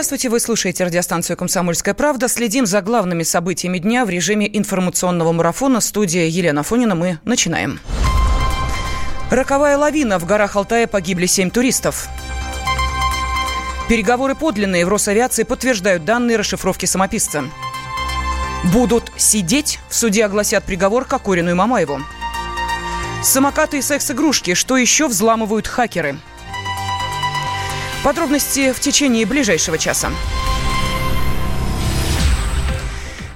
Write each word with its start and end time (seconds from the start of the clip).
Здравствуйте, 0.00 0.30
вы 0.30 0.40
слушаете 0.40 0.84
радиостанцию 0.84 1.36
«Комсомольская 1.36 1.92
правда». 1.92 2.26
Следим 2.26 2.64
за 2.64 2.80
главными 2.80 3.22
событиями 3.22 3.76
дня 3.76 4.06
в 4.06 4.08
режиме 4.08 4.48
информационного 4.50 5.30
марафона. 5.32 5.82
Студия 5.82 6.24
Елена 6.24 6.62
Фонина. 6.62 6.94
Мы 6.94 7.18
начинаем. 7.26 7.78
Роковая 9.30 9.76
лавина. 9.76 10.18
В 10.18 10.24
горах 10.24 10.56
Алтая 10.56 10.86
погибли 10.86 11.26
семь 11.26 11.50
туристов. 11.50 12.08
Переговоры 13.90 14.34
подлинные. 14.34 14.86
В 14.86 14.88
Росавиации 14.88 15.42
подтверждают 15.42 16.06
данные 16.06 16.38
расшифровки 16.38 16.86
самописца. 16.86 17.44
Будут 18.72 19.12
сидеть? 19.18 19.80
В 19.90 19.94
суде 19.94 20.24
огласят 20.24 20.64
приговор 20.64 21.04
Кокорину 21.04 21.50
и 21.50 21.54
Мамаеву. 21.54 22.00
Самокаты 23.22 23.76
и 23.76 23.82
секс-игрушки. 23.82 24.54
Что 24.54 24.78
еще 24.78 25.08
взламывают 25.08 25.66
хакеры? 25.66 26.16
Подробности 28.02 28.72
в 28.72 28.80
течение 28.80 29.26
ближайшего 29.26 29.76
часа. 29.76 30.10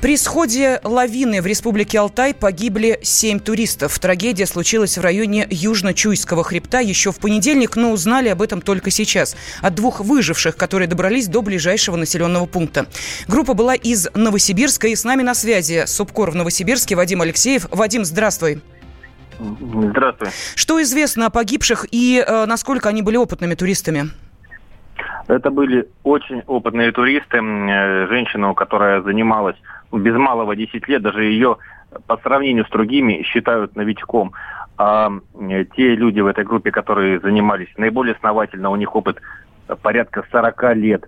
При 0.01 0.17
сходе 0.17 0.81
лавины 0.85 1.43
в 1.43 1.47
республике 1.47 1.99
Алтай 1.99 2.35
погибли 2.35 2.99
семь 3.03 3.41
туристов. 3.41 3.99
Трагедия 3.99 4.47
случилась 4.47 4.97
в 4.97 5.01
районе 5.03 5.47
Южно-Чуйского 5.51 6.43
хребта 6.45 6.81
еще 6.81 7.13
в 7.13 7.19
понедельник, 7.19 7.77
но 7.77 7.91
узнали 7.91 8.29
об 8.29 8.41
этом 8.41 8.61
только 8.61 8.91
сейчас. 8.91 9.37
От 9.61 9.75
двух 9.75 10.01
выживших, 10.01 10.57
которые 10.57 10.89
добрались 10.89 11.29
до 11.29 11.43
ближайшего 11.43 11.97
населенного 11.97 12.47
пункта. 12.47 12.87
Группа 13.29 13.55
была 13.55 13.75
из 13.75 14.09
Новосибирска 14.15 14.89
и 14.89 14.97
с 14.97 15.05
нами 15.05 15.23
на 15.23 15.35
связи. 15.35 15.85
Субкор 15.87 16.31
в 16.31 16.37
Новосибирске 16.37 16.97
Вадим 16.97 17.23
Алексеев. 17.23 17.67
Вадим, 17.71 18.05
здравствуй. 18.05 18.61
Здравствуй. 19.39 20.29
Что 20.55 20.83
известно 20.83 21.27
о 21.27 21.31
погибших 21.31 21.87
и 21.91 22.23
э, 22.27 22.45
насколько 22.47 22.89
они 22.91 23.03
были 23.03 23.17
опытными 23.17 23.55
туристами? 23.55 24.11
Это 25.29 25.51
были 25.51 25.89
очень 26.03 26.43
опытные 26.47 26.93
туристы. 26.93 27.39
Э, 27.39 28.07
женщина, 28.09 28.53
которая 28.55 29.03
занималась 29.03 29.57
без 29.93 30.15
малого 30.15 30.55
10 30.55 30.87
лет, 30.89 31.03
даже 31.03 31.25
ее 31.25 31.57
по 32.07 32.17
сравнению 32.19 32.67
с 32.67 32.71
другими 32.71 33.23
считают 33.23 33.77
новичком. 33.77 34.33
А 34.77 35.11
те 35.77 35.95
люди 35.95 36.21
в 36.21 36.27
этой 36.27 36.45
группе, 36.45 36.73
которые 36.73 37.21
занимались 37.21 37.69
наиболее 37.77 38.15
основательно, 38.15 38.71
у 38.71 38.77
них 38.77 38.95
опыт 38.97 39.21
порядка 39.83 40.25
40 40.33 40.77
лет. 40.77 41.07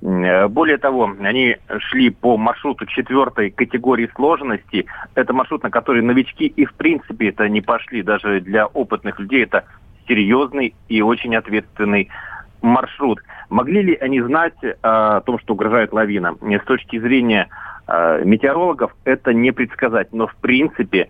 Более 0.00 0.78
того, 0.78 1.12
они 1.20 1.56
шли 1.78 2.10
по 2.10 2.36
маршруту 2.36 2.86
четвертой 2.86 3.50
категории 3.50 4.08
сложности. 4.14 4.86
Это 5.14 5.32
маршрут, 5.32 5.64
на 5.64 5.70
который 5.70 6.02
новички 6.02 6.46
и 6.46 6.64
в 6.64 6.74
принципе 6.74 7.30
это 7.30 7.48
не 7.48 7.60
пошли. 7.60 8.02
Даже 8.02 8.40
для 8.40 8.66
опытных 8.66 9.18
людей 9.18 9.42
это 9.42 9.64
серьезный 10.06 10.74
и 10.88 11.02
очень 11.02 11.36
ответственный 11.36 12.08
маршрут. 12.62 13.20
Могли 13.48 13.82
ли 13.82 13.94
они 13.96 14.20
знать 14.20 14.54
э, 14.62 14.74
о 14.82 15.20
том, 15.20 15.38
что 15.38 15.54
угрожает 15.54 15.92
лавина? 15.92 16.36
С 16.40 16.64
точки 16.64 16.98
зрения 16.98 17.48
э, 17.86 18.22
метеорологов 18.24 18.94
это 19.04 19.32
не 19.32 19.52
предсказать, 19.52 20.12
но 20.12 20.26
в 20.26 20.36
принципе 20.36 21.08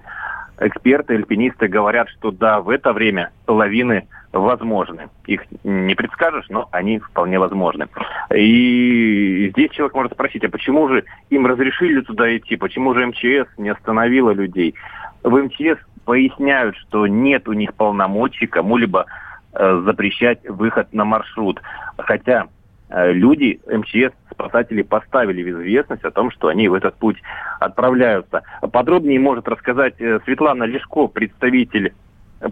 эксперты, 0.60 1.14
альпинисты 1.14 1.68
говорят, 1.68 2.08
что 2.10 2.30
да, 2.30 2.60
в 2.60 2.68
это 2.68 2.92
время 2.92 3.30
лавины 3.46 4.06
возможны. 4.32 5.08
Их 5.26 5.42
не 5.64 5.94
предскажешь, 5.94 6.46
но 6.50 6.68
они 6.70 6.98
вполне 6.98 7.38
возможны. 7.38 7.88
И 8.34 9.50
здесь 9.52 9.70
человек 9.70 9.94
может 9.94 10.12
спросить, 10.12 10.44
а 10.44 10.50
почему 10.50 10.88
же 10.88 11.04
им 11.30 11.46
разрешили 11.46 12.00
туда 12.02 12.36
идти, 12.36 12.56
почему 12.56 12.94
же 12.94 13.06
МЧС 13.06 13.48
не 13.58 13.70
остановила 13.70 14.30
людей? 14.30 14.74
В 15.22 15.36
МЧС 15.36 15.80
поясняют, 16.04 16.76
что 16.76 17.06
нет 17.06 17.48
у 17.48 17.52
них 17.52 17.74
полномочий 17.74 18.46
кому-либо 18.46 19.06
запрещать 19.52 20.48
выход 20.48 20.92
на 20.92 21.04
маршрут. 21.04 21.60
Хотя 21.98 22.46
э, 22.88 23.12
люди, 23.12 23.60
МЧС, 23.66 24.12
спасатели 24.30 24.82
поставили 24.82 25.42
в 25.42 25.60
известность 25.60 26.04
о 26.04 26.10
том, 26.10 26.30
что 26.30 26.48
они 26.48 26.68
в 26.68 26.74
этот 26.74 26.94
путь 26.96 27.16
отправляются. 27.58 28.42
Подробнее 28.72 29.18
может 29.18 29.48
рассказать 29.48 29.94
э, 30.00 30.20
Светлана 30.24 30.64
Лешко, 30.64 31.06
представитель 31.08 31.92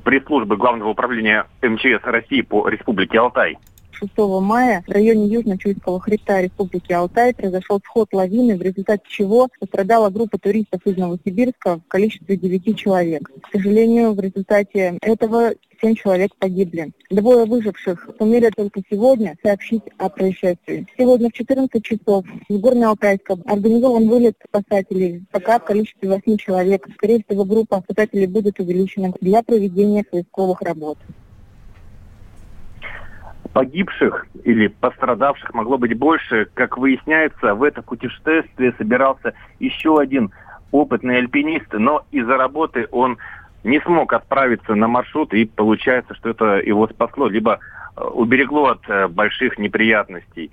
пресс-службы 0.05 0.57
Главного 0.57 0.91
управления 0.91 1.47
МЧС 1.63 2.03
России 2.05 2.43
по 2.43 2.69
Республике 2.69 3.19
Алтай. 3.19 3.57
6 3.99 4.17
мая 4.41 4.85
в 4.87 4.91
районе 4.91 5.27
Южно-Чуйского 5.27 5.99
хребта 5.99 6.41
Республики 6.41 6.93
Алтай 6.93 7.35
произошел 7.35 7.81
сход 7.85 8.09
лавины, 8.13 8.57
в 8.57 8.63
результате 8.63 9.03
чего 9.09 9.49
пострадала 9.59 10.09
группа 10.11 10.39
туристов 10.39 10.81
из 10.85 10.97
Новосибирска 10.97 11.79
в 11.79 11.89
количестве 11.89 12.37
9 12.37 12.79
человек. 12.79 13.29
К 13.43 13.51
сожалению, 13.53 14.13
в 14.13 14.21
результате 14.21 14.99
этого 15.03 15.55
7 15.81 15.95
человек 15.97 16.31
погибли. 16.39 16.93
Двое 17.11 17.45
выживших 17.45 18.11
сумели 18.19 18.51
только 18.51 18.83
сегодня 18.89 19.37
сообщить 19.43 19.83
о 19.97 20.09
происшествии. 20.09 20.87
Сегодня 20.97 21.31
в 21.31 21.33
14 21.33 21.83
часов 21.83 22.25
из 22.49 22.61
Горно-Алтайска 22.61 23.41
организован 23.47 24.09
вылет 24.09 24.37
спасателей. 24.47 25.25
Пока 25.33 25.59
в 25.59 25.65
количестве 25.65 26.09
8 26.09 26.37
человек. 26.37 26.87
Скорее 26.95 27.25
всего, 27.27 27.45
группа 27.45 27.81
спасателей 27.81 28.27
будет 28.27 28.61
увеличена 28.61 29.13
для 29.21 29.43
проведения 29.43 30.05
поисковых 30.05 30.63
работ 30.63 30.99
погибших 33.53 34.27
или 34.45 34.69
пострадавших 34.69 35.55
могло 35.55 35.79
быть 35.79 35.97
больше. 35.97 36.49
Как 36.55 36.79
выясняется, 36.79 37.55
в 37.55 37.63
это 37.63 37.83
путешествие 37.83 38.75
собирался 38.79 39.35
еще 39.59 39.99
один 39.99 40.31
опытный 40.71 41.19
альпинист, 41.19 41.73
но 41.73 42.05
из-за 42.11 42.37
работы 42.37 42.87
он 42.91 43.19
не 43.65 43.81
смог 43.81 44.13
отправиться 44.13 44.75
на 44.75 44.87
маршрут, 44.87 45.33
и 45.35 45.45
получается, 45.45 46.15
что 46.15 46.31
это 46.31 46.45
его 46.59 46.87
спасло, 46.89 47.29
либо 47.29 47.59
э, 47.97 48.05
уберегло 48.05 48.69
от 48.69 48.89
э, 48.89 49.09
больших 49.09 49.59
неприятностей. 49.59 50.51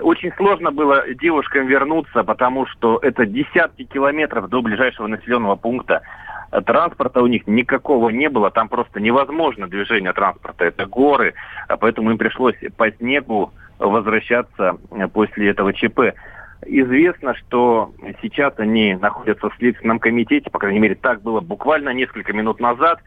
Очень 0.00 0.32
сложно 0.36 0.70
было 0.70 1.02
девушкам 1.14 1.66
вернуться, 1.66 2.22
потому 2.22 2.66
что 2.66 2.98
это 3.02 3.26
десятки 3.26 3.84
километров 3.84 4.48
до 4.48 4.62
ближайшего 4.62 5.06
населенного 5.06 5.56
пункта 5.56 6.02
транспорта 6.60 7.22
у 7.22 7.26
них 7.26 7.46
никакого 7.46 8.10
не 8.10 8.28
было, 8.28 8.50
там 8.50 8.68
просто 8.68 9.00
невозможно 9.00 9.66
движение 9.68 10.12
транспорта, 10.12 10.64
это 10.66 10.86
горы, 10.86 11.34
а 11.68 11.76
поэтому 11.76 12.10
им 12.10 12.18
пришлось 12.18 12.56
по 12.76 12.90
снегу 12.92 13.52
возвращаться 13.78 14.76
э, 14.90 15.08
после 15.08 15.50
этого 15.50 15.72
ЧП. 15.72 16.14
Известно, 16.64 17.34
что 17.34 17.92
сейчас 18.20 18.54
они 18.58 18.94
находятся 18.94 19.50
в 19.50 19.56
Следственном 19.56 19.98
комитете, 19.98 20.50
по 20.50 20.58
крайней 20.58 20.78
мере, 20.78 20.94
так 20.94 21.22
было 21.22 21.40
буквально 21.40 21.90
несколько 21.90 22.32
минут 22.32 22.60
назад. 22.60 23.00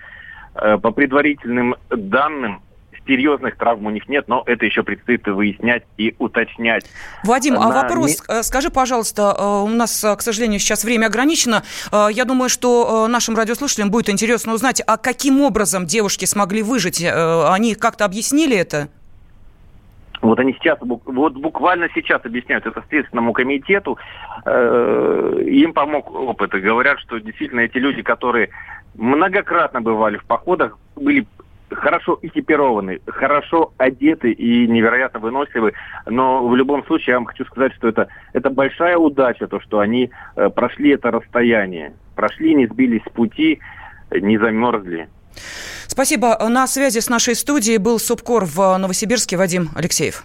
Э, 0.56 0.78
по 0.78 0.92
предварительным 0.92 1.76
данным, 1.90 2.62
серьезных 3.08 3.58
травм 3.58 3.86
у 3.86 3.90
них 3.90 4.08
нет, 4.08 4.28
но 4.28 4.44
это 4.46 4.66
еще 4.66 4.84
предстоит 4.84 5.26
выяснять 5.28 5.84
и 5.98 6.16
уточнять. 6.20 6.86
Вадим, 7.24 7.56
а 7.56 7.70
На... 7.70 7.82
а 7.82 7.84
вопрос, 7.84 8.24
э, 8.28 8.44
скажи, 8.44 8.70
пожалуйста, 8.70 9.36
э, 9.38 9.44
у 9.44 9.68
нас, 9.68 10.04
э, 10.04 10.16
к 10.16 10.22
сожалению, 10.22 10.60
сейчас 10.60 10.84
время 10.84 11.08
ограничено. 11.08 11.64
Я 11.92 12.26
думаю, 12.26 12.50
что 12.50 13.08
нашим 13.08 13.36
радиослушателям 13.36 13.92
будет 13.92 14.10
интересно 14.10 14.54
узнать, 14.54 14.82
а 14.86 14.98
каким 14.98 15.42
образом 15.42 15.86
девушки 15.86 16.26
смогли 16.26 16.64
выжить? 16.64 17.04
Они 17.04 17.76
как-то 17.76 18.06
объяснили 18.06 18.58
это? 18.58 18.90
Вот 20.22 20.40
они 20.40 20.54
сейчас, 20.54 20.80
вот 20.82 21.34
буквально 21.34 21.88
сейчас 21.94 22.26
объясняют 22.26 22.66
это 22.66 22.84
Следственному 22.90 23.34
комитету. 23.34 23.98
Им 24.46 25.74
помог 25.74 26.12
опыт. 26.12 26.54
И 26.56 26.60
говорят, 26.60 27.00
что 27.00 27.20
действительно 27.20 27.62
эти 27.62 27.78
люди, 27.78 28.02
которые 28.02 28.50
многократно 28.96 29.82
бывали 29.82 30.18
в 30.18 30.26
походах, 30.26 30.78
были 30.96 31.28
хорошо 31.72 32.20
экипированы, 32.22 33.00
хорошо 33.08 33.74
одеты 33.78 34.32
и 34.32 34.68
невероятно 34.68 35.20
выносливы. 35.20 35.74
Но 36.06 36.48
в 36.48 36.56
любом 36.56 36.86
случае 36.86 37.14
я 37.14 37.16
вам 37.18 37.26
хочу 37.26 37.46
сказать, 37.46 37.74
что 37.74 37.88
это, 37.88 38.08
это 38.34 38.50
большая 38.50 38.98
удача, 38.98 39.48
то, 39.48 39.60
что 39.60 39.80
они 39.80 40.12
э, 40.36 40.50
прошли 40.50 40.92
это 40.92 41.12
расстояние. 41.12 41.94
Прошли, 42.16 42.56
не 42.56 42.68
сбились 42.68 43.02
с 43.08 43.12
пути, 43.12 43.60
не 44.12 44.38
замерзли. 44.38 45.10
Спасибо. 45.88 46.38
На 46.50 46.68
связи 46.68 47.00
с 47.00 47.10
нашей 47.10 47.36
студией 47.36 47.78
был 47.78 48.00
Субкор 48.00 48.46
в 48.46 48.78
Новосибирске 48.78 49.38
Вадим 49.38 49.70
Алексеев. 49.76 50.24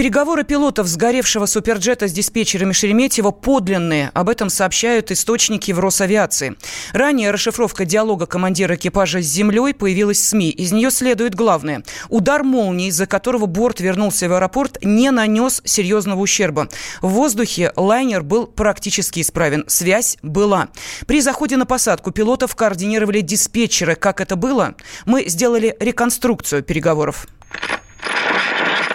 Переговоры 0.00 0.44
пилотов 0.44 0.86
сгоревшего 0.86 1.44
суперджета 1.44 2.08
с 2.08 2.12
диспетчерами 2.12 2.72
Шереметьево 2.72 3.32
подлинные. 3.32 4.10
Об 4.14 4.30
этом 4.30 4.48
сообщают 4.48 5.10
источники 5.10 5.72
в 5.72 5.78
Росавиации. 5.78 6.56
Ранее 6.94 7.32
расшифровка 7.32 7.84
диалога 7.84 8.24
командира 8.24 8.76
экипажа 8.76 9.20
с 9.20 9.26
землей 9.26 9.74
появилась 9.74 10.16
в 10.20 10.24
СМИ. 10.24 10.52
Из 10.52 10.72
нее 10.72 10.90
следует 10.90 11.34
главное. 11.34 11.82
Удар 12.08 12.44
молнии, 12.44 12.88
из-за 12.88 13.06
которого 13.06 13.44
борт 13.44 13.80
вернулся 13.80 14.26
в 14.26 14.32
аэропорт, 14.32 14.78
не 14.82 15.10
нанес 15.10 15.60
серьезного 15.66 16.20
ущерба. 16.20 16.70
В 17.02 17.08
воздухе 17.08 17.74
лайнер 17.76 18.22
был 18.22 18.46
практически 18.46 19.20
исправен. 19.20 19.64
Связь 19.66 20.16
была. 20.22 20.68
При 21.06 21.20
заходе 21.20 21.58
на 21.58 21.66
посадку 21.66 22.10
пилотов 22.10 22.56
координировали 22.56 23.20
диспетчеры. 23.20 23.96
Как 23.96 24.22
это 24.22 24.36
было? 24.36 24.76
Мы 25.04 25.28
сделали 25.28 25.76
реконструкцию 25.78 26.62
переговоров. 26.62 27.26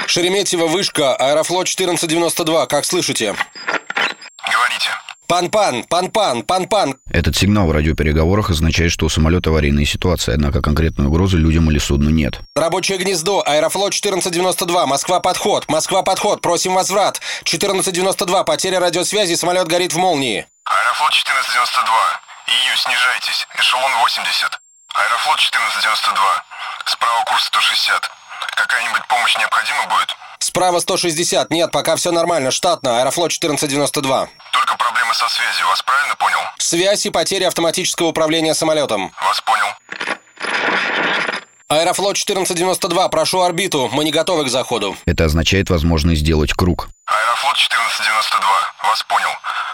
Шереметьево, 0.08 0.68
вышка, 0.68 1.16
Аэрофлот 1.16 1.68
1492. 1.68 2.68
Как 2.68 2.86
слышите? 2.86 3.36
Говорите. 4.52 4.90
Пан-пан, 5.28 5.84
пан-пан, 5.86 6.44
пан-пан. 6.44 6.98
Этот 7.10 7.36
сигнал 7.36 7.66
в 7.68 7.72
радиопереговорах 7.72 8.52
означает, 8.52 8.92
что 8.92 9.08
у 9.08 9.10
самолета 9.10 9.50
аварийная 9.50 9.86
ситуация, 9.86 10.36
однако 10.36 10.62
конкретной 10.62 11.08
угрозы 11.08 11.38
людям 11.38 11.72
или 11.72 11.80
судну 11.80 12.12
нет. 12.12 12.42
Рабочее 12.56 13.00
гнездо, 13.00 13.42
Аэрофлот 13.44 13.94
1492, 13.94 14.86
Москва 14.86 15.20
подход, 15.20 15.68
Москва 15.68 16.04
подход, 16.04 16.42
просим 16.42 16.76
возврат. 16.76 17.20
1492, 17.42 18.44
потеря 18.44 18.80
радиосвязи, 18.80 19.34
самолет 19.34 19.68
горит 19.68 19.94
в 19.94 19.98
молнии. 19.98 20.46
Аэрофлот 20.66 21.14
1492, 21.26 22.22
ИЮ, 22.48 22.78
снижайтесь, 22.78 23.48
эшелон 23.58 23.92
80. 24.04 24.62
Аэрофлот 24.94 25.40
1492, 25.42 26.46
справа 26.86 27.24
курс 27.26 27.46
160. 27.46 28.15
Какая-нибудь 28.56 29.08
помощь 29.08 29.38
необходима 29.38 29.86
будет? 29.88 30.16
Справа 30.40 30.80
160. 30.80 31.50
Нет, 31.52 31.72
пока 31.72 31.96
все 31.96 32.12
нормально. 32.12 32.52
Штатно. 32.52 33.00
Аэрофлот 33.00 33.32
1492. 33.32 34.28
Только 34.54 34.78
проблемы 34.78 35.14
со 35.14 35.28
связью. 35.30 35.68
Вас 35.68 35.82
правильно 35.82 36.16
понял? 36.16 36.40
Связь 36.58 37.06
и 37.06 37.10
потеря 37.10 37.48
автоматического 37.48 38.08
управления 38.08 38.54
самолетом. 38.54 39.12
Вас 39.22 39.42
понял. 39.42 39.68
Аэрофлот 41.68 42.16
1492, 42.16 43.10
прошу 43.10 43.42
орбиту. 43.42 43.90
Мы 43.92 44.04
не 44.06 44.12
готовы 44.12 44.46
к 44.46 44.50
заходу. 44.50 44.96
Это 45.06 45.26
означает 45.26 45.70
возможность 45.72 46.22
сделать 46.22 46.54
круг. 46.54 46.90
Аэрофлот 47.08 47.58
1492, 47.58 48.90
вас 48.90 49.04
понял. 49.04 49.34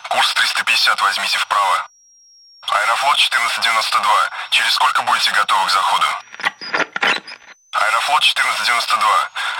Курс 0.09 0.33
350 0.33 1.01
возьмите 1.01 1.37
вправо. 1.37 1.87
Аэрофлот 2.71 3.19
1492, 3.19 4.07
через 4.51 4.71
сколько 4.73 5.01
будете 5.03 5.31
готовы 5.31 5.67
к 5.67 5.71
заходу? 5.71 6.07
Аэрофлот 7.71 8.23
1492. 8.35 8.99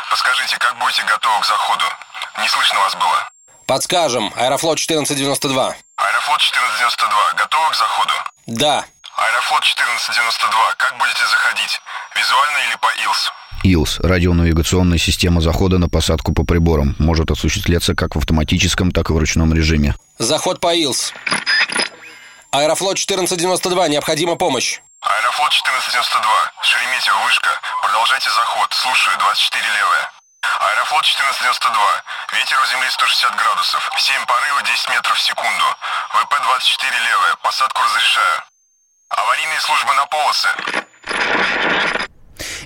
Подскажите, 0.10 0.58
как 0.60 0.78
будете 0.80 1.04
готовы 1.04 1.42
к 1.42 1.46
заходу? 1.46 1.86
Не 2.42 2.48
слышно 2.50 2.80
вас 2.80 2.96
было. 2.96 3.30
Подскажем. 3.66 4.34
Аэрофлот 4.36 4.80
1492. 4.80 5.76
Аэрофлот 5.96 6.42
1492. 6.42 7.34
Готовы 7.40 7.72
к 7.72 7.76
заходу? 7.76 8.14
Да. 8.48 8.84
Аэрофлот 9.16 9.64
1492. 9.64 10.76
Как 10.78 10.98
будете 11.00 11.24
заходить? 11.24 11.80
Визуально 12.16 12.58
или 12.68 12.76
по 12.84 12.92
ИЛС? 13.08 13.32
ИЛС– 13.64 14.00
радионавигационная 14.04 14.98
система 14.98 15.40
захода 15.40 15.78
на 15.78 15.88
посадку 15.88 16.34
по 16.34 16.44
приборам. 16.44 16.96
Может 17.00 17.32
осуществляться 17.32 17.96
как 17.96 18.16
в 18.16 18.18
автоматическом, 18.18 18.92
так 18.92 19.10
и 19.10 19.14
в 19.14 19.18
ручном 19.18 19.54
режиме. 19.54 19.96
Заход 20.18 20.60
по 20.60 20.76
ИЛС. 20.76 21.14
Аэрофлот 22.52 22.98
1492. 23.00 23.88
Необходима 23.88 24.36
помощь. 24.36 24.82
Аэрофлот 25.02 25.50
1492. 25.50 26.22
Шереметьево, 26.62 27.18
вышка. 27.26 27.50
Продолжайте 27.82 28.30
заход. 28.30 28.70
Слушаю, 28.72 29.18
24 29.18 29.66
левая. 29.66 30.06
Аэрофлот 30.62 31.02
1492. 31.02 32.38
Ветер 32.38 32.58
у 32.62 32.66
земли 32.70 32.86
160 32.86 33.34
градусов. 33.34 33.82
7 33.98 34.26
порывы 34.30 34.62
10 34.62 34.90
метров 34.94 35.18
в 35.18 35.22
секунду. 35.22 35.66
ВП-24 36.14 36.94
левая. 37.02 37.34
Посадку 37.42 37.82
разрешаю. 37.82 38.46
Аварийные 39.10 39.62
службы 39.62 39.90
на 39.98 40.06
полосы. 40.06 40.50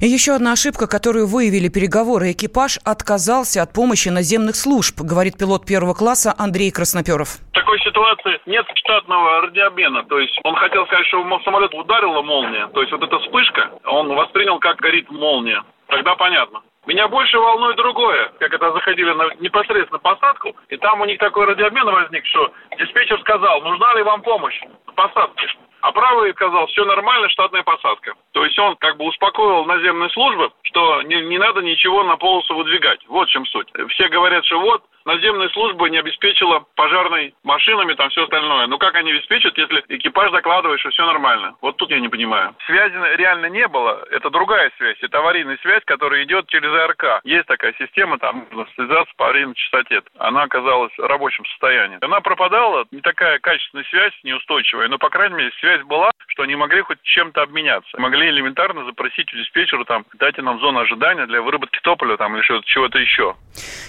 И 0.01 0.07
еще 0.07 0.35
одна 0.35 0.51
ошибка, 0.51 0.88
которую 0.88 1.27
выявили 1.27 1.69
переговоры. 1.69 2.33
Экипаж 2.33 2.79
отказался 2.83 3.63
от 3.63 3.71
помощи 3.71 4.09
наземных 4.09 4.57
служб, 4.57 4.99
говорит 4.99 5.38
пилот 5.38 5.65
первого 5.65 5.93
класса 5.93 6.35
Андрей 6.38 6.69
Красноперов. 6.69 7.39
Такой 7.53 7.79
ситуации 7.95 8.42
нет 8.45 8.65
штатного 8.75 9.42
радиообмена. 9.42 10.03
То 10.03 10.19
есть 10.19 10.38
он 10.44 10.56
хотел 10.56 10.86
сказать, 10.88 11.07
что 11.07 11.24
в 11.24 11.44
самолет 11.44 11.74
ударила 11.74 12.21
молния. 12.21 12.68
То 12.68 12.81
есть 12.81 12.92
вот 12.92 13.03
эта 13.03 13.18
вспышка 13.19 13.71
он 13.86 14.13
воспринял 14.13 14.59
как 14.59 14.77
горит 14.77 15.09
молния. 15.09 15.63
Тогда 15.88 16.15
понятно. 16.15 16.62
Меня 16.86 17.07
больше 17.07 17.39
волнует 17.39 17.77
другое, 17.77 18.31
как 18.39 18.53
это 18.53 18.71
заходили 18.74 19.12
на 19.12 19.33
непосредственно 19.39 19.97
посадку, 19.97 20.56
и 20.69 20.77
там 20.77 21.01
у 21.01 21.06
них 21.06 21.18
такой 21.18 21.45
радиообмен 21.45 21.86
возник, 21.86 22.24
что 22.27 22.51
диспетчер 22.77 23.19
сказал, 23.21 23.62
нужна 23.62 23.95
ли 23.95 24.03
вам 24.03 24.21
помощь 24.21 24.59
в 24.86 24.94
посадке. 24.94 25.48
А 25.81 25.91
правый 25.91 26.31
сказал, 26.33 26.68
все 26.68 26.86
нормально, 26.86 27.30
штатная 27.30 27.63
посадка. 27.63 28.13
То 28.33 28.44
есть 28.45 28.57
он 28.59 28.75
как 28.77 28.98
бы 28.98 29.06
успокоил 29.06 29.65
наземные 29.65 30.09
службы, 30.12 30.51
что 30.63 31.01
не, 31.03 31.21
не 31.21 31.39
надо 31.39 31.62
ничего 31.62 32.03
на 32.03 32.18
полосу 32.18 32.56
выдвигать. 32.56 33.00
Вот 33.07 33.30
в 33.30 33.31
чем 33.31 33.45
суть. 33.48 33.68
Все 33.89 34.07
говорят, 34.09 34.45
что 34.45 34.59
вот 34.59 34.83
наземная 35.05 35.49
служба 35.49 35.87
не 35.89 35.97
обеспечила 35.97 36.65
пожарной 36.75 37.33
машинами, 37.43 37.93
там 37.93 38.09
все 38.09 38.23
остальное. 38.23 38.67
Ну 38.67 38.77
как 38.77 38.95
они 38.95 39.11
обеспечат, 39.11 39.57
если 39.57 39.83
экипаж 39.89 40.31
докладывает, 40.31 40.79
что 40.79 40.89
все 40.89 41.05
нормально? 41.05 41.55
Вот 41.61 41.77
тут 41.77 41.91
я 41.91 41.99
не 41.99 42.09
понимаю. 42.09 42.55
Связи 42.65 42.95
реально 43.15 43.47
не 43.47 43.67
было. 43.67 44.03
Это 44.11 44.29
другая 44.29 44.71
связь. 44.77 44.97
Это 45.01 45.19
аварийная 45.19 45.57
связь, 45.61 45.83
которая 45.85 46.23
идет 46.23 46.47
через 46.47 46.71
АРК. 46.71 47.21
Есть 47.23 47.47
такая 47.47 47.73
система, 47.77 48.17
там 48.17 48.47
можно 48.51 48.71
связаться 48.75 49.13
по 49.17 49.25
аварийной 49.25 49.55
частоте. 49.55 50.01
Она 50.17 50.43
оказалась 50.43 50.93
в 50.97 51.05
рабочем 51.05 51.45
состоянии. 51.45 51.99
Она 52.01 52.19
пропадала, 52.21 52.85
не 52.91 53.01
такая 53.01 53.39
качественная 53.39 53.85
связь, 53.89 54.13
неустойчивая, 54.23 54.87
но, 54.87 54.97
по 54.97 55.09
крайней 55.09 55.35
мере, 55.35 55.51
связь 55.59 55.83
была, 55.83 56.11
что 56.27 56.43
они 56.43 56.55
могли 56.55 56.81
хоть 56.81 57.01
чем-то 57.03 57.41
обменяться. 57.41 57.99
Могли 57.99 58.29
элементарно 58.29 58.85
запросить 58.85 59.31
у 59.33 59.37
диспетчера, 59.37 59.83
там, 59.85 60.05
дайте 60.15 60.41
нам 60.41 60.59
зону 60.59 60.79
ожидания 60.79 61.25
для 61.27 61.41
выработки 61.41 61.79
топлива 61.83 62.17
там, 62.17 62.35
или 62.35 62.43
чего-то 62.65 62.97
еще. 62.97 63.35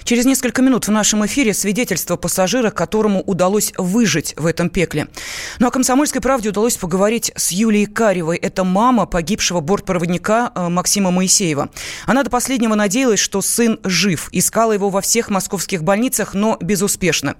Через 0.03 0.25
несколько 0.25 0.61
минут 0.61 0.85
в 0.85 0.91
нашем 0.91 1.06
эфире 1.25 1.53
свидетельство 1.53 2.15
пассажира, 2.15 2.69
которому 2.69 3.21
удалось 3.21 3.73
выжить 3.77 4.33
в 4.37 4.45
этом 4.45 4.69
пекле. 4.69 5.07
Ну 5.59 5.67
а 5.67 5.71
«Комсомольской 5.71 6.21
правде» 6.21 6.49
удалось 6.49 6.77
поговорить 6.77 7.31
с 7.35 7.51
Юлией 7.51 7.85
Каревой. 7.85 8.37
Это 8.37 8.63
мама 8.63 9.05
погибшего 9.05 9.59
бортпроводника 9.59 10.51
э, 10.53 10.69
Максима 10.69 11.11
Моисеева. 11.11 11.69
Она 12.05 12.23
до 12.23 12.29
последнего 12.29 12.75
надеялась, 12.75 13.19
что 13.19 13.41
сын 13.41 13.79
жив. 13.83 14.29
Искала 14.31 14.73
его 14.73 14.89
во 14.89 15.01
всех 15.01 15.29
московских 15.29 15.83
больницах, 15.83 16.33
но 16.33 16.57
безуспешно. 16.61 17.35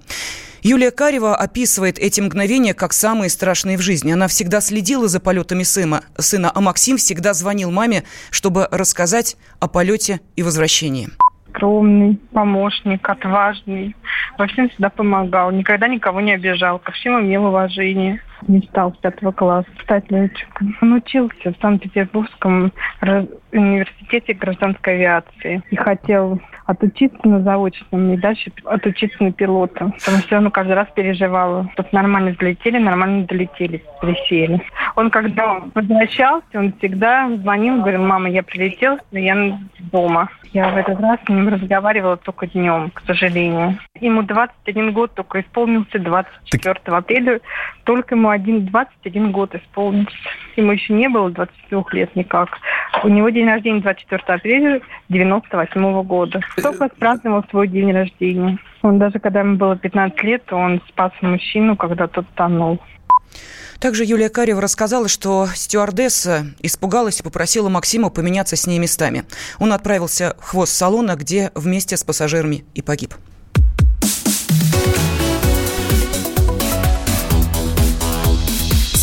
Юлия 0.62 0.92
Карева 0.92 1.36
описывает 1.36 2.00
эти 2.00 2.20
мгновения 2.20 2.74
как 2.74 2.94
самые 2.94 3.30
страшные 3.30 3.78
в 3.78 3.82
жизни. 3.82 4.12
Она 4.12 4.28
всегда 4.28 4.62
следила 4.62 5.08
за 5.08 5.20
полетами 5.20 5.64
сына, 5.64 6.04
сына 6.18 6.52
а 6.54 6.62
Максим 6.62 6.98
всегда 6.98 7.34
звонил 7.34 7.72
маме, 7.72 8.04
чтобы 8.32 8.68
рассказать 8.72 9.38
о 9.60 9.68
полете 9.68 10.20
и 10.36 10.44
возвращении 10.44 11.10
скромный, 11.58 12.20
помощник, 12.34 13.10
отважный. 13.10 13.96
Во 14.38 14.48
всем 14.48 14.70
всегда 14.70 14.90
помогал, 14.90 15.52
никогда 15.52 15.88
никого 15.88 16.22
не 16.22 16.34
обижал, 16.34 16.80
ко 16.80 16.92
всем 16.92 17.20
имел 17.22 17.46
уважение. 17.46 18.22
Мечтал 18.48 18.94
с 18.94 18.98
пятого 18.98 19.32
класса 19.32 19.70
стать 19.84 20.10
летчиком. 20.12 20.78
Он 20.82 20.94
учился 20.94 21.52
в 21.52 21.56
Санкт-Петербургском 21.60 22.72
университете 23.52 24.34
гражданской 24.34 24.94
авиации 24.94 25.64
и 25.72 25.76
хотел 25.76 26.40
отучиться 26.68 27.28
на 27.28 27.42
заочном 27.42 28.14
и 28.14 28.18
дальше 28.18 28.52
отучиться 28.66 29.24
на 29.24 29.32
пилота. 29.32 29.92
Потому 29.98 30.18
что 30.20 30.38
он 30.38 30.52
каждый 30.52 30.74
раз 30.74 30.88
переживал, 30.94 31.70
чтобы 31.74 31.90
нормально 31.94 32.32
взлетели, 32.32 32.78
нормально 32.78 33.26
долетели, 33.26 33.84
присели. 34.02 34.62
Он 34.96 35.10
когда 35.10 35.62
возвращался, 35.74 36.46
он 36.54 36.74
всегда 36.78 37.30
звонил, 37.38 37.80
говорил, 37.80 38.04
мама, 38.04 38.30
я 38.30 38.44
прилетел, 38.44 39.00
но 39.12 39.20
я 39.20 39.60
дома. 39.92 40.30
Я 40.54 40.70
в 40.70 40.78
этот 40.78 41.00
раз 41.00 41.20
с 41.26 41.30
ним 41.30 41.48
разговаривала 41.48 42.18
только 42.18 42.48
днем, 42.48 42.92
к 42.94 43.02
сожалению. 43.06 43.78
Ему 44.02 44.24
21 44.24 44.94
год 44.94 45.14
только 45.14 45.42
исполнился 45.42 46.00
24 46.00 46.76
так... 46.84 46.94
апреля. 46.94 47.42
Только 47.84 48.16
ему 48.16 48.30
один, 48.30 48.66
21 48.66 49.32
год 49.32 49.56
исполнился. 49.56 50.16
Ему 50.56 50.72
еще 50.72 50.94
не 50.94 51.10
было 51.10 51.30
22 51.32 51.86
лет 51.92 52.16
никак. 52.16 52.50
У 53.04 53.08
него 53.08 53.30
день 53.30 53.48
рождения 53.48 53.82
24 53.82 54.22
апреля 54.28 54.82
98 55.10 56.04
года. 56.04 56.42
Только 56.62 56.86
отпраздновал 56.86 57.44
свой 57.50 57.68
день 57.68 57.92
рождения. 57.92 58.58
Он 58.82 59.00
даже 59.00 59.20
когда 59.20 59.42
ему 59.42 59.58
было 59.58 59.76
15 59.76 60.24
лет, 60.24 60.52
он 60.52 60.82
спас 60.90 61.12
мужчину, 61.22 61.76
когда 61.76 62.08
тот 62.08 62.26
тонул. 62.36 62.80
Также 63.80 64.06
Юлия 64.06 64.30
Карева 64.30 64.60
рассказала, 64.60 65.08
что 65.08 65.48
стюардесса 65.54 66.48
испугалась 66.62 67.20
и 67.20 67.24
попросила 67.24 67.70
Максима 67.70 68.10
поменяться 68.10 68.56
с 68.56 68.66
ней 68.66 68.80
местами. 68.80 69.24
Он 69.60 69.72
отправился 69.72 70.36
в 70.40 70.46
хвост 70.46 70.74
салона, 70.74 71.16
где 71.16 71.52
вместе 71.54 71.96
с 71.96 72.04
пассажирами 72.04 72.66
и 72.74 72.82
погиб. 72.82 73.14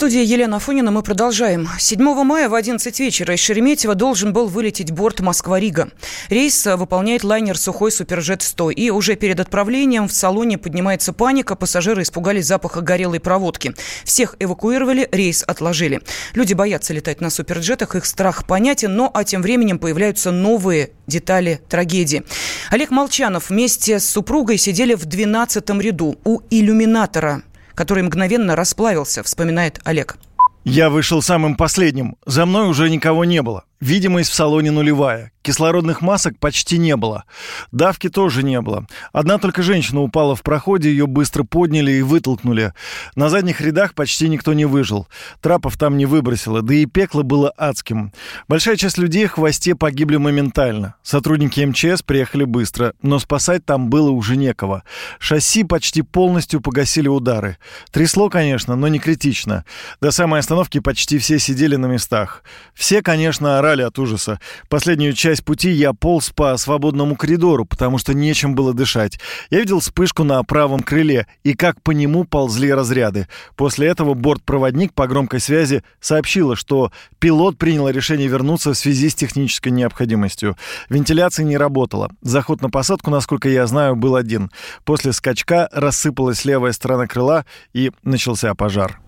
Студии 0.00 0.24
Елена 0.24 0.56
Афонина 0.56 0.90
мы 0.90 1.02
продолжаем. 1.02 1.68
7 1.78 2.00
мая 2.24 2.48
в 2.48 2.54
11 2.54 3.00
вечера 3.00 3.34
из 3.34 3.40
Шереметьево 3.40 3.94
должен 3.94 4.32
был 4.32 4.46
вылететь 4.46 4.90
борт 4.92 5.20
Москва-Рига. 5.20 5.90
Рейс 6.30 6.64
выполняет 6.64 7.22
лайнер 7.22 7.58
«Сухой 7.58 7.90
Суперджет-100». 7.90 8.72
И 8.72 8.88
уже 8.88 9.14
перед 9.16 9.40
отправлением 9.40 10.08
в 10.08 10.12
салоне 10.14 10.56
поднимается 10.56 11.12
паника. 11.12 11.54
Пассажиры 11.54 12.00
испугались 12.00 12.46
запаха 12.46 12.80
горелой 12.80 13.20
проводки. 13.20 13.74
Всех 14.04 14.36
эвакуировали, 14.40 15.06
рейс 15.12 15.44
отложили. 15.46 16.00
Люди 16.32 16.54
боятся 16.54 16.94
летать 16.94 17.20
на 17.20 17.28
суперджетах, 17.28 17.94
их 17.94 18.06
страх 18.06 18.46
понятен, 18.46 18.96
но 18.96 19.10
а 19.12 19.24
тем 19.24 19.42
временем 19.42 19.78
появляются 19.78 20.30
новые 20.30 20.92
детали 21.06 21.60
трагедии. 21.68 22.22
Олег 22.70 22.90
Молчанов 22.90 23.50
вместе 23.50 24.00
с 24.00 24.06
супругой 24.06 24.56
сидели 24.56 24.94
в 24.94 25.04
12 25.04 25.68
ряду 25.68 26.18
у 26.24 26.40
иллюминатора 26.48 27.42
который 27.74 28.02
мгновенно 28.02 28.56
расплавился, 28.56 29.22
вспоминает 29.22 29.80
Олег. 29.84 30.16
Я 30.64 30.90
вышел 30.90 31.22
самым 31.22 31.56
последним. 31.56 32.16
За 32.26 32.44
мной 32.46 32.68
уже 32.68 32.90
никого 32.90 33.24
не 33.24 33.42
было. 33.42 33.64
Видимость 33.80 34.30
в 34.30 34.34
салоне 34.34 34.70
нулевая. 34.72 35.32
Кислородных 35.42 36.02
масок 36.02 36.38
почти 36.38 36.76
не 36.76 36.96
было. 36.96 37.24
Давки 37.72 38.10
тоже 38.10 38.42
не 38.42 38.60
было. 38.60 38.86
Одна 39.10 39.38
только 39.38 39.62
женщина 39.62 40.02
упала 40.02 40.36
в 40.36 40.42
проходе, 40.42 40.90
ее 40.90 41.06
быстро 41.06 41.44
подняли 41.44 41.92
и 41.92 42.02
вытолкнули. 42.02 42.74
На 43.14 43.30
задних 43.30 43.62
рядах 43.62 43.94
почти 43.94 44.28
никто 44.28 44.52
не 44.52 44.66
выжил. 44.66 45.08
Трапов 45.40 45.78
там 45.78 45.96
не 45.96 46.04
выбросило, 46.04 46.60
да 46.60 46.74
и 46.74 46.84
пекло 46.84 47.22
было 47.22 47.54
адским. 47.56 48.12
Большая 48.48 48.76
часть 48.76 48.98
людей 48.98 49.24
в 49.24 49.32
хвосте 49.32 49.74
погибли 49.74 50.18
моментально. 50.18 50.96
Сотрудники 51.02 51.60
МЧС 51.60 52.02
приехали 52.02 52.44
быстро, 52.44 52.92
но 53.00 53.18
спасать 53.18 53.64
там 53.64 53.88
было 53.88 54.10
уже 54.10 54.36
некого. 54.36 54.82
Шасси 55.18 55.64
почти 55.64 56.02
полностью 56.02 56.60
погасили 56.60 57.08
удары. 57.08 57.56
Трясло, 57.92 58.28
конечно, 58.28 58.76
но 58.76 58.88
не 58.88 58.98
критично. 58.98 59.64
До 60.02 60.10
самой 60.10 60.40
остановки 60.40 60.80
почти 60.80 61.18
все 61.18 61.38
сидели 61.38 61.76
на 61.76 61.86
местах. 61.86 62.44
Все, 62.74 63.00
конечно, 63.00 63.58
орали 63.58 63.69
орали 63.70 63.82
от 63.82 63.98
ужаса. 63.98 64.40
Последнюю 64.68 65.12
часть 65.12 65.44
пути 65.44 65.70
я 65.70 65.92
полз 65.92 66.30
по 66.30 66.56
свободному 66.56 67.16
коридору, 67.16 67.64
потому 67.64 67.98
что 67.98 68.14
нечем 68.14 68.54
было 68.54 68.74
дышать. 68.74 69.18
Я 69.50 69.60
видел 69.60 69.80
вспышку 69.80 70.24
на 70.24 70.42
правом 70.42 70.80
крыле 70.80 71.26
и 71.44 71.54
как 71.54 71.80
по 71.82 71.92
нему 71.92 72.24
ползли 72.24 72.72
разряды. 72.72 73.28
После 73.56 73.86
этого 73.86 74.14
бортпроводник 74.14 74.92
по 74.92 75.06
громкой 75.06 75.40
связи 75.40 75.82
сообщила, 76.00 76.56
что 76.56 76.90
пилот 77.18 77.58
принял 77.58 77.88
решение 77.88 78.28
вернуться 78.28 78.72
в 78.72 78.76
связи 78.76 79.08
с 79.08 79.14
технической 79.14 79.72
необходимостью. 79.72 80.56
Вентиляция 80.88 81.44
не 81.44 81.56
работала. 81.56 82.10
Заход 82.22 82.62
на 82.62 82.70
посадку, 82.70 83.10
насколько 83.10 83.48
я 83.48 83.66
знаю, 83.66 83.96
был 83.96 84.16
один. 84.16 84.50
После 84.84 85.12
скачка 85.12 85.68
рассыпалась 85.72 86.44
левая 86.44 86.72
сторона 86.72 87.06
крыла 87.06 87.44
и 87.72 87.92
начался 88.02 88.54
пожар. 88.54 89.00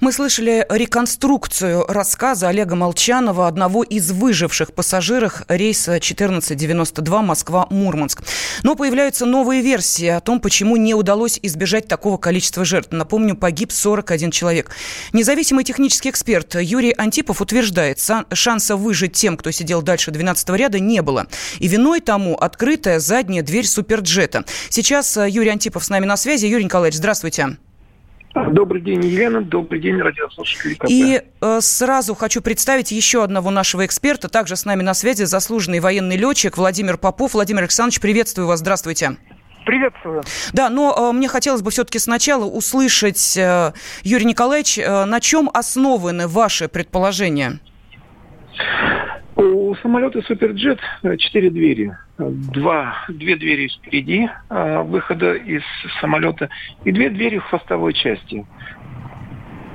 Мы 0.00 0.12
слышали 0.12 0.66
реконструкцию 0.68 1.84
рассказа 1.86 2.48
Олега 2.48 2.74
Молчанова, 2.74 3.46
одного 3.46 3.82
из 3.82 4.10
выживших 4.10 4.72
пассажиров 4.72 5.42
рейса 5.48 5.92
1492 5.92 7.22
Москва-Мурманск. 7.22 8.22
Но 8.62 8.76
появляются 8.76 9.26
новые 9.26 9.62
версии 9.62 10.06
о 10.06 10.20
том, 10.20 10.40
почему 10.40 10.76
не 10.76 10.94
удалось 10.94 11.38
избежать 11.42 11.88
такого 11.88 12.16
количества 12.16 12.64
жертв. 12.64 12.92
Напомню, 12.92 13.36
погиб 13.36 13.72
41 13.72 14.30
человек. 14.30 14.70
Независимый 15.12 15.64
технический 15.64 16.10
эксперт 16.10 16.54
Юрий 16.54 16.94
Антипов 16.96 17.40
утверждает, 17.40 18.00
шанса 18.32 18.76
выжить 18.76 19.12
тем, 19.12 19.36
кто 19.36 19.50
сидел 19.50 19.82
дальше 19.82 20.10
12 20.10 20.48
ряда, 20.50 20.78
не 20.78 21.02
было. 21.02 21.26
И 21.58 21.68
виной 21.68 22.00
тому 22.00 22.34
открытая 22.36 22.98
задняя 22.98 23.42
дверь 23.42 23.66
суперджета. 23.66 24.44
Сейчас 24.68 25.16
Юрий 25.16 25.50
Антипов 25.50 25.84
с 25.84 25.90
нами 25.90 26.06
на 26.06 26.16
связи. 26.16 26.46
Юрий 26.46 26.64
Николаевич, 26.64 26.96
здравствуйте. 26.96 27.56
Добрый 28.34 28.80
день, 28.80 29.04
Елена. 29.04 29.40
Добрый 29.40 29.80
день, 29.80 30.00
радиослушатели 30.00 30.74
КП. 30.74 30.86
И 30.88 31.20
э, 31.40 31.58
сразу 31.60 32.14
хочу 32.14 32.40
представить 32.40 32.92
еще 32.92 33.24
одного 33.24 33.50
нашего 33.50 33.84
эксперта. 33.84 34.28
Также 34.28 34.56
с 34.56 34.64
нами 34.64 34.82
на 34.82 34.94
связи 34.94 35.24
заслуженный 35.24 35.80
военный 35.80 36.16
летчик 36.16 36.56
Владимир 36.56 36.96
Попов. 36.96 37.34
Владимир 37.34 37.62
Александрович, 37.62 38.00
приветствую 38.00 38.46
вас. 38.46 38.60
Здравствуйте. 38.60 39.16
Приветствую. 39.66 40.22
Да, 40.52 40.70
но 40.70 41.10
э, 41.10 41.12
мне 41.12 41.28
хотелось 41.28 41.62
бы 41.62 41.70
все-таки 41.70 41.98
сначала 41.98 42.44
услышать, 42.44 43.36
э, 43.36 43.72
Юрий 44.02 44.24
Николаевич, 44.24 44.78
э, 44.78 45.04
на 45.04 45.20
чем 45.20 45.50
основаны 45.52 46.28
ваши 46.28 46.68
предположения? 46.68 47.58
У 49.70 49.76
самолета 49.76 50.20
Суперджет 50.22 50.80
э, 51.04 51.16
четыре 51.16 51.48
двери. 51.48 51.96
Два, 52.18 53.04
две 53.08 53.36
двери 53.36 53.68
впереди 53.68 54.28
э, 54.48 54.82
выхода 54.82 55.34
из 55.34 55.62
самолета 56.00 56.48
и 56.82 56.90
две 56.90 57.08
двери 57.08 57.38
в 57.38 57.44
хвостовой 57.44 57.92
части. 57.92 58.44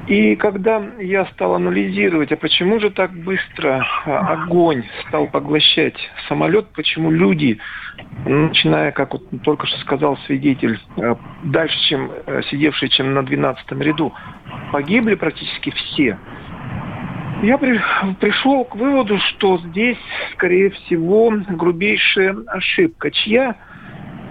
И 0.08 0.36
когда 0.36 0.84
я 1.00 1.26
стал 1.28 1.56
анализировать, 1.56 2.34
а 2.34 2.36
почему 2.36 2.82
же 2.82 2.90
так 2.90 3.14
быстро 3.14 3.88
э, 4.06 4.12
огонь 4.12 4.84
стал 5.08 5.28
поглощать 5.28 5.96
самолет, 6.28 6.68
почему 6.74 7.10
люди, 7.10 7.60
начиная, 8.26 8.92
как 8.92 9.14
вот 9.14 9.24
только 9.46 9.66
что 9.66 9.80
сказал 9.80 10.18
свидетель, 10.26 10.78
дальше, 11.46 11.80
чем 11.88 12.12
сидевшие, 12.52 12.90
чем 12.90 13.14
на 13.14 13.24
12 13.24 13.72
ряду, 13.80 14.14
погибли 14.74 15.16
практически 15.16 15.70
все– 15.70 16.20
я 17.46 17.58
при, 17.58 17.80
пришел 18.20 18.66
к 18.66 18.76
выводу, 18.76 19.18
что 19.20 19.58
здесь, 19.60 19.98
скорее 20.34 20.72
всего, 20.72 21.32
грубейшая 21.50 22.36
ошибка. 22.48 23.12
Чья? 23.12 23.56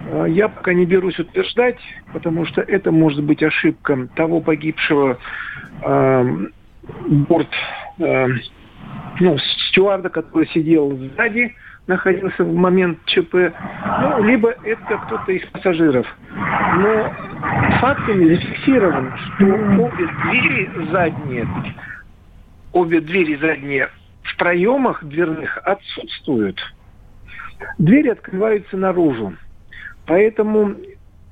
Э, 0.07 0.27
я 0.29 0.49
пока 0.49 0.75
не 0.75 0.85
берусь 0.85 1.19
утверждать, 1.19 1.79
потому 2.13 2.45
что 2.47 2.61
это 2.61 2.91
может 2.91 3.23
быть 3.23 3.43
ошибка 3.43 4.09
того 4.17 4.41
погибшего 4.41 5.19
э, 5.83 6.37
борт, 7.07 7.49
э, 7.99 8.27
ну, 9.21 9.39
стюарда, 9.69 10.09
который 10.09 10.49
сидел 10.49 10.97
сзади, 10.97 11.55
находился 11.87 12.43
в 12.43 12.55
момент 12.55 12.99
ЧП, 13.05 13.35
ну, 14.01 14.25
либо 14.25 14.55
это 14.65 14.99
кто-то 15.07 15.31
из 15.31 15.47
пассажиров. 15.51 16.07
Но 16.77 17.13
фактами 17.81 18.35
зафиксировано, 18.35 19.17
что 19.17 19.45
обе 19.45 20.09
двери 20.25 20.71
задние 20.91 21.47
обе 22.75 23.01
двери 23.01 23.37
задние 23.37 23.89
в 24.23 24.37
проемах 24.37 25.03
дверных 25.05 25.59
отсутствуют. 25.59 26.61
Двери 27.79 28.09
открываются 28.09 28.77
наружу. 28.77 29.35
Поэтому, 30.07 30.75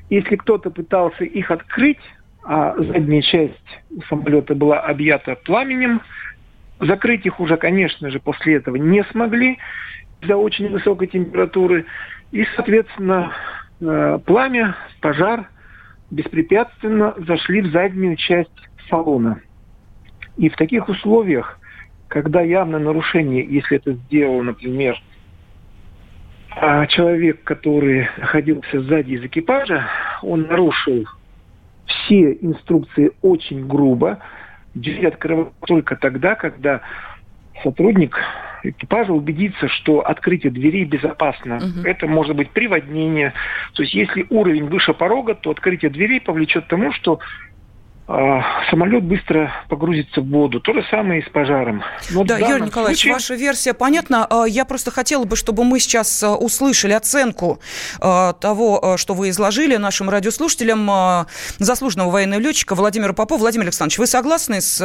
если 0.08 0.36
кто-то 0.36 0.70
пытался 0.70 1.24
их 1.24 1.50
открыть, 1.50 2.00
а 2.44 2.74
задняя 2.76 3.22
часть 3.22 3.82
самолета 4.08 4.54
была 4.54 4.80
объята 4.80 5.36
пламенем, 5.44 6.00
закрыть 6.80 7.26
их 7.26 7.38
уже, 7.40 7.56
конечно 7.56 8.10
же, 8.10 8.20
после 8.20 8.54
этого 8.54 8.76
не 8.76 9.04
смогли 9.04 9.58
из-за 10.20 10.36
очень 10.36 10.68
высокой 10.68 11.08
температуры. 11.08 11.86
И, 12.30 12.44
соответственно, 12.56 13.32
э, 13.80 14.18
пламя, 14.24 14.76
пожар 15.00 15.48
беспрепятственно 16.10 17.14
зашли 17.18 17.62
в 17.62 17.72
заднюю 17.72 18.16
часть 18.16 18.50
салона. 18.88 19.40
И 20.36 20.48
в 20.48 20.56
таких 20.56 20.88
условиях, 20.88 21.58
когда 22.08 22.40
явное 22.40 22.80
нарушение, 22.80 23.44
если 23.44 23.76
это 23.76 23.92
сделал, 23.92 24.42
например, 24.42 25.00
а, 26.54 26.86
человек, 26.86 27.42
который 27.44 28.08
находился 28.18 28.80
сзади 28.82 29.12
из 29.12 29.24
экипажа, 29.24 29.86
он 30.22 30.42
нарушил 30.42 31.06
все 31.86 32.32
инструкции 32.32 33.12
очень 33.22 33.66
грубо. 33.66 34.18
Дверь 34.74 35.08
открывают 35.08 35.52
только 35.66 35.96
тогда, 35.96 36.34
когда 36.34 36.82
сотрудник 37.62 38.18
экипажа 38.62 39.12
убедится, 39.12 39.68
что 39.68 40.00
открытие 40.00 40.52
дверей 40.52 40.84
безопасно. 40.84 41.56
Угу. 41.56 41.86
Это 41.86 42.06
может 42.06 42.36
быть 42.36 42.50
приводнение. 42.50 43.32
То 43.74 43.82
есть 43.82 43.94
если 43.94 44.26
уровень 44.30 44.66
выше 44.66 44.94
порога, 44.94 45.34
то 45.34 45.50
открытие 45.50 45.90
дверей 45.90 46.20
повлечет 46.20 46.64
к 46.66 46.68
тому, 46.68 46.92
что 46.92 47.20
самолет 48.70 49.04
быстро 49.04 49.50
погрузится 49.68 50.20
в 50.20 50.28
воду. 50.28 50.60
То 50.60 50.72
же 50.74 50.84
самое 50.90 51.20
и 51.20 51.24
с 51.24 51.28
пожаром. 51.28 51.82
Но 52.10 52.24
да, 52.24 52.38
Юрий 52.38 52.66
Николаевич, 52.66 53.00
случае... 53.00 53.12
ваша 53.14 53.34
версия 53.34 53.74
понятна. 53.74 54.26
А, 54.28 54.44
я 54.44 54.64
просто 54.64 54.90
хотела 54.90 55.24
бы, 55.24 55.36
чтобы 55.36 55.64
мы 55.64 55.80
сейчас 55.80 56.22
а, 56.22 56.36
услышали 56.36 56.92
оценку 56.92 57.60
того, 58.00 58.96
что 58.96 59.14
вы 59.14 59.30
изложили 59.30 59.76
нашим 59.76 60.10
радиослушателям 60.10 61.26
заслуженного 61.58 62.10
военного 62.10 62.40
летчика 62.40 62.74
Владимира 62.74 63.12
Попова. 63.12 63.38
Владимир 63.38 63.66
Александрович, 63.66 63.98
вы 63.98 64.06
согласны 64.06 64.60
с 64.60 64.80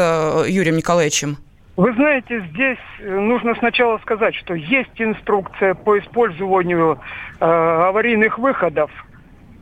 Юрием 0.48 0.78
Николаевичем? 0.78 1.38
Вы 1.78 1.94
знаете, 1.94 2.44
здесь 2.52 2.80
э, 3.00 3.20
нужно 3.20 3.54
сначала 3.60 4.00
сказать, 4.00 4.34
что 4.34 4.56
есть 4.56 5.00
инструкция 5.00 5.76
по 5.76 6.00
использованию 6.00 7.00
э, 7.40 7.46
аварийных 7.46 8.40
выходов– 8.40 8.90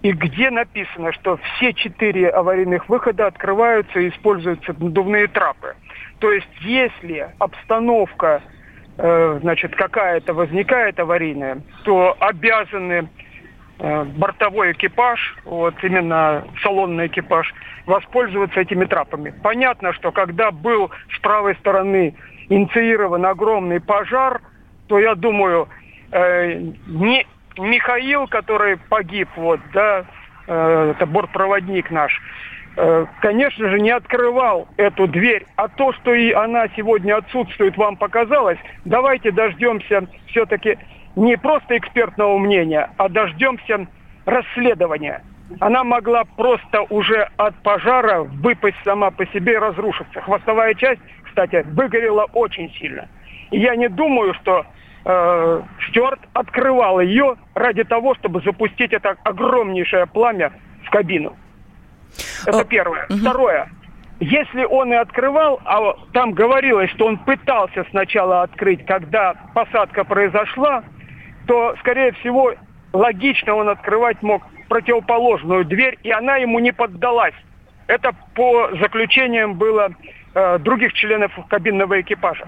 и 0.06 0.12
где 0.12 0.52
написано, 0.52 1.12
что 1.14 1.38
все 1.38 1.74
четыре 1.74 2.30
аварийных 2.30 2.90
выхода 2.90 3.26
открываются 3.26 4.00
и 4.00 4.10
используются 4.10 4.76
надувные 4.78 5.26
трапы. 5.28 5.74
То 6.20 6.32
есть 6.32 6.48
если 6.62 7.28
обстановка, 7.40 8.44
э, 9.00 9.40
значит, 9.42 9.76
какая-то 9.76 10.36
возникает 10.36 11.00
аварийная, 11.00 11.64
то 11.86 12.16
обязаны 12.20 13.10
э, 13.80 14.04
бортовой 14.04 14.74
экипаж, 14.74 15.38
вот 15.44 15.74
именно 15.84 16.46
салонный 16.62 17.08
экипаж, 17.08 17.52
воспользоваться 17.88 18.60
этими 18.60 18.86
трапами. 18.86 19.34
Понятно, 19.42 19.92
что 19.92 20.12
когда 20.12 20.52
был 20.52 20.92
с 21.16 21.20
правой 21.20 21.56
стороны 21.56 22.14
инициирован 22.50 23.26
огромный 23.26 23.82
пожар, 23.82 24.40
то 24.86 25.00
я 25.00 25.16
думаю, 25.16 25.68
э, 26.12 26.60
не 26.86 27.26
Михаил, 27.58 28.28
который 28.28 28.78
погиб, 28.78 29.30
вот, 29.36 29.60
да, 29.74 30.06
э, 30.48 30.94
это 30.96 31.06
бортпроводник 31.06 31.92
наш, 31.92 32.20
э, 32.78 33.06
конечно 33.22 33.70
же, 33.70 33.80
не 33.80 33.92
открывал 33.92 34.68
эту 34.78 35.08
дверь. 35.08 35.46
А 35.56 35.68
то, 35.68 35.94
что 35.94 36.14
и 36.14 36.32
она 36.32 36.68
сегодня 36.76 37.18
отсутствует, 37.18 37.78
вам 37.78 37.96
показалось, 37.98 38.60
давайте 38.84 39.32
дождемся 39.32 40.08
все-таки 40.28 40.78
не 41.16 41.38
просто 41.38 41.78
экспертного 41.78 42.38
мнения, 42.38 42.90
а 42.98 43.10
дождемся 43.10 43.88
расследования. 44.26 45.24
Она 45.60 45.84
могла 45.84 46.24
просто 46.24 46.82
уже 46.90 47.30
от 47.38 47.56
пожара 47.62 48.22
выпасть 48.22 48.78
сама 48.84 49.12
по 49.12 49.26
себе 49.28 49.54
и 49.54 49.58
разрушиться. 49.58 50.22
Хвостовая 50.22 50.74
часть, 50.74 51.02
кстати, 51.24 51.64
выгорела 51.72 52.26
очень 52.34 52.72
сильно. 52.74 53.08
И 53.52 53.60
я 53.60 53.76
не 53.76 53.88
думаю, 53.88 54.34
что 54.34 54.66
э, 55.06 55.62
Стюарт 55.88 56.20
открывал 56.34 57.00
ее 57.00 57.36
ради 57.54 57.84
того, 57.84 58.16
чтобы 58.16 58.42
запустить 58.42 58.92
это 58.92 59.16
огромнейшее 59.24 60.06
пламя 60.08 60.52
в 60.84 60.90
кабину. 60.90 61.36
Это 62.46 62.66
первое. 62.66 63.08
Второе. 63.08 63.70
Если 64.20 64.64
он 64.64 64.94
и 64.94 64.96
открывал, 64.96 65.60
а 65.66 65.94
там 66.14 66.32
говорилось, 66.32 66.90
что 66.92 67.06
он 67.06 67.18
пытался 67.18 67.86
сначала 67.90 68.44
открыть, 68.44 68.86
когда 68.86 69.36
посадка 69.54 70.06
произошла, 70.06 70.84
то, 71.48 71.76
скорее 71.80 72.14
всего, 72.14 72.54
логично 72.94 73.56
он 73.56 73.68
открывать 73.68 74.22
мог 74.22 74.42
противоположную 74.70 75.66
дверь, 75.66 75.98
и 76.04 76.12
она 76.12 76.38
ему 76.38 76.60
не 76.60 76.72
поддалась. 76.72 77.36
Это 77.88 78.14
по 78.34 78.70
заключениям 78.80 79.56
было 79.56 79.90
э, 80.34 80.60
других 80.60 80.94
членов 80.94 81.32
кабинного 81.50 82.02
экипажа. 82.02 82.48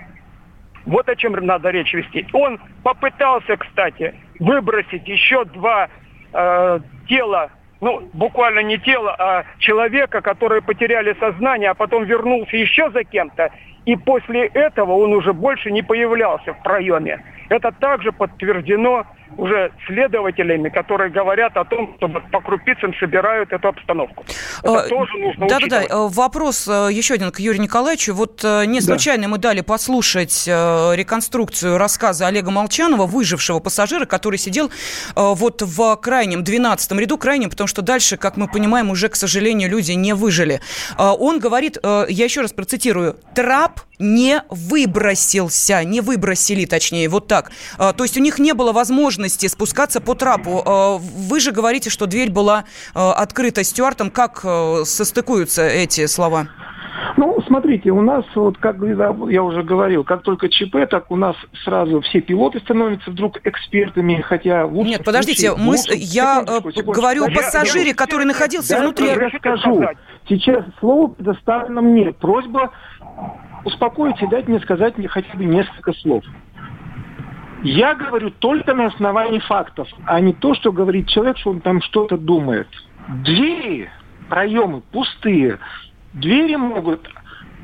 Вот 0.88 1.10
о 1.10 1.16
чем 1.16 1.34
надо 1.34 1.70
речь 1.70 1.94
вести. 1.94 2.26
Он 2.32 2.60
попытался, 2.82 3.58
кстати, 3.58 4.16
выбросить 4.40 5.06
еще 5.08 5.44
два 5.44 5.90
э, 6.34 6.80
тела, 7.10 7.50
ну, 7.82 8.10
буквально 8.14 8.60
не 8.60 8.78
тело, 8.78 9.14
а 9.20 9.44
человека, 9.60 10.22
которые 10.22 10.62
потеряли 10.62 11.14
сознание, 11.20 11.72
а 11.72 11.74
потом 11.74 12.06
вернулся 12.06 12.56
еще 12.56 12.90
за 12.92 13.04
кем-то. 13.04 13.52
И 13.86 13.98
после 13.98 14.48
этого 14.48 14.94
он 14.94 15.14
уже 15.14 15.34
больше 15.34 15.72
не 15.72 15.82
появлялся 15.82 16.54
в 16.54 16.64
проеме. 16.64 17.22
Это 17.50 17.72
также 17.72 18.12
подтверждено 18.12 19.06
уже 19.38 19.72
следователями, 19.86 20.70
которые 20.70 21.12
говорят 21.12 21.56
о 21.58 21.66
том, 21.66 21.94
что 21.98 22.08
по 22.32 22.42
крупицам 22.42 22.94
собирают 23.00 23.52
эту 23.52 23.68
обстановку. 23.68 24.26
Это 24.64 24.86
Э, 24.86 24.90
тоже 24.90 25.18
нужно 25.18 25.48
Да-да-да, 25.48 25.80
учитывать. 25.80 25.92
э, 25.92 26.16
вопрос 26.16 26.68
э, 26.68 26.90
еще 26.92 27.14
один 27.16 27.32
к 27.32 27.40
Юрию 27.40 27.62
Николаевичу. 27.62 28.14
Вот 28.14 28.42
э, 28.44 28.66
не 28.66 28.82
случайно 28.82 29.28
мы 29.28 29.38
дали 29.38 29.62
послушать 29.62 30.48
реконструкцию 30.48 31.78
рассказа 31.78 32.28
Олега 32.28 32.52
Молчанова, 32.52 33.06
выжившего 33.06 33.60
пассажира, 33.60 34.06
который 34.06 34.38
сидел 34.38 34.72
вот 35.16 35.62
в 35.62 35.96
крайнем, 35.98 36.44
12 36.44 36.92
ряду, 36.94 37.18
крайнем, 37.18 37.50
потому 37.50 37.68
что 37.68 37.82
дальше, 37.82 38.18
как 38.18 38.38
мы 38.38 38.48
понимаем, 38.48 38.90
уже, 38.90 39.10
к 39.10 39.16
сожалению, 39.16 39.70
люди 39.70 39.92
не 39.92 40.14
выжили. 40.14 40.62
Он 40.98 41.40
говорит, 41.40 41.78
я 41.84 42.06
еще 42.26 42.42
раз 42.42 42.54
процитирую, 42.54 43.18
трап 43.36 43.82
не 44.00 44.42
выбросился, 44.50 45.84
не 45.84 46.02
выбросили, 46.02 46.66
точнее, 46.66 47.10
вот 47.10 47.28
так. 47.28 47.37
Э, 47.80 47.94
То 47.96 48.04
есть 48.04 48.18
у 48.18 48.22
них 48.22 48.40
не 48.40 48.54
было 48.54 48.72
возможности 48.74 49.48
спускаться 49.48 50.02
по 50.02 50.16
трапу. 50.16 50.64
Э, 50.66 50.98
Вы 51.00 51.40
же 51.40 51.52
говорите, 51.52 51.90
что 51.90 52.06
дверь 52.06 52.32
была 52.32 52.66
э, 52.96 53.00
открыта 53.00 53.64
стюартом. 53.64 54.10
Как 54.12 54.46
состыкуются 54.86 55.64
эти 55.68 56.06
слова? 56.08 56.48
Ну, 57.16 57.40
смотрите, 57.48 57.92
у 57.92 58.02
нас, 58.02 58.26
вот 58.36 58.58
как 58.58 58.78
я 58.82 59.44
уже 59.44 59.64
говорил, 59.64 60.04
как 60.04 60.22
только 60.24 60.50
ЧП, 60.50 60.88
так 60.90 61.10
у 61.12 61.16
нас 61.16 61.36
сразу 61.64 62.02
все 62.02 62.22
пилоты 62.22 62.60
становятся 62.60 63.10
вдруг 63.12 63.38
экспертами, 63.44 64.22
хотя 64.22 64.66
в 64.68 64.74
Нет, 64.74 65.04
подождите, 65.04 65.50
случае- 65.50 65.66
мы, 65.66 65.72
лучшем- 65.78 65.96
я 65.98 66.44
секундочку, 66.48 66.92
говорю 66.92 67.24
о 67.26 67.30
Я- 67.30 67.36
пассажире, 67.36 67.90
я- 67.90 67.96
который 67.96 68.26
находился 68.26 68.76
Да, 68.76 68.82
внутри. 68.82 69.08
Я 69.08 69.16
расскажу. 69.16 69.84
Сейчас 70.30 70.64
слово 70.80 71.08
предоставлено 71.08 71.82
мне. 71.82 72.12
Просьба 72.14 72.72
успокоить 73.66 74.22
и 74.22 74.28
дать 74.28 74.48
мне 74.48 74.60
сказать 74.60 74.98
мне 74.98 75.08
хотя 75.08 75.36
бы 75.36 75.46
несколько 75.46 75.94
слов. 75.94 76.24
Я 77.68 77.96
говорю 77.96 78.32
только 78.32 78.74
на 78.74 78.86
основании 78.86 79.40
фактов, 79.40 79.90
а 80.06 80.22
не 80.22 80.32
то, 80.32 80.54
что 80.54 80.72
говорит 80.72 81.10
человек, 81.10 81.38
что 81.38 81.50
он 81.50 81.60
там 81.60 81.82
что-то 81.82 82.18
думает. 82.18 82.68
Двери, 83.26 83.90
проемы 84.30 84.80
пустые. 84.80 85.60
Двери 86.14 86.56
могут 86.56 87.10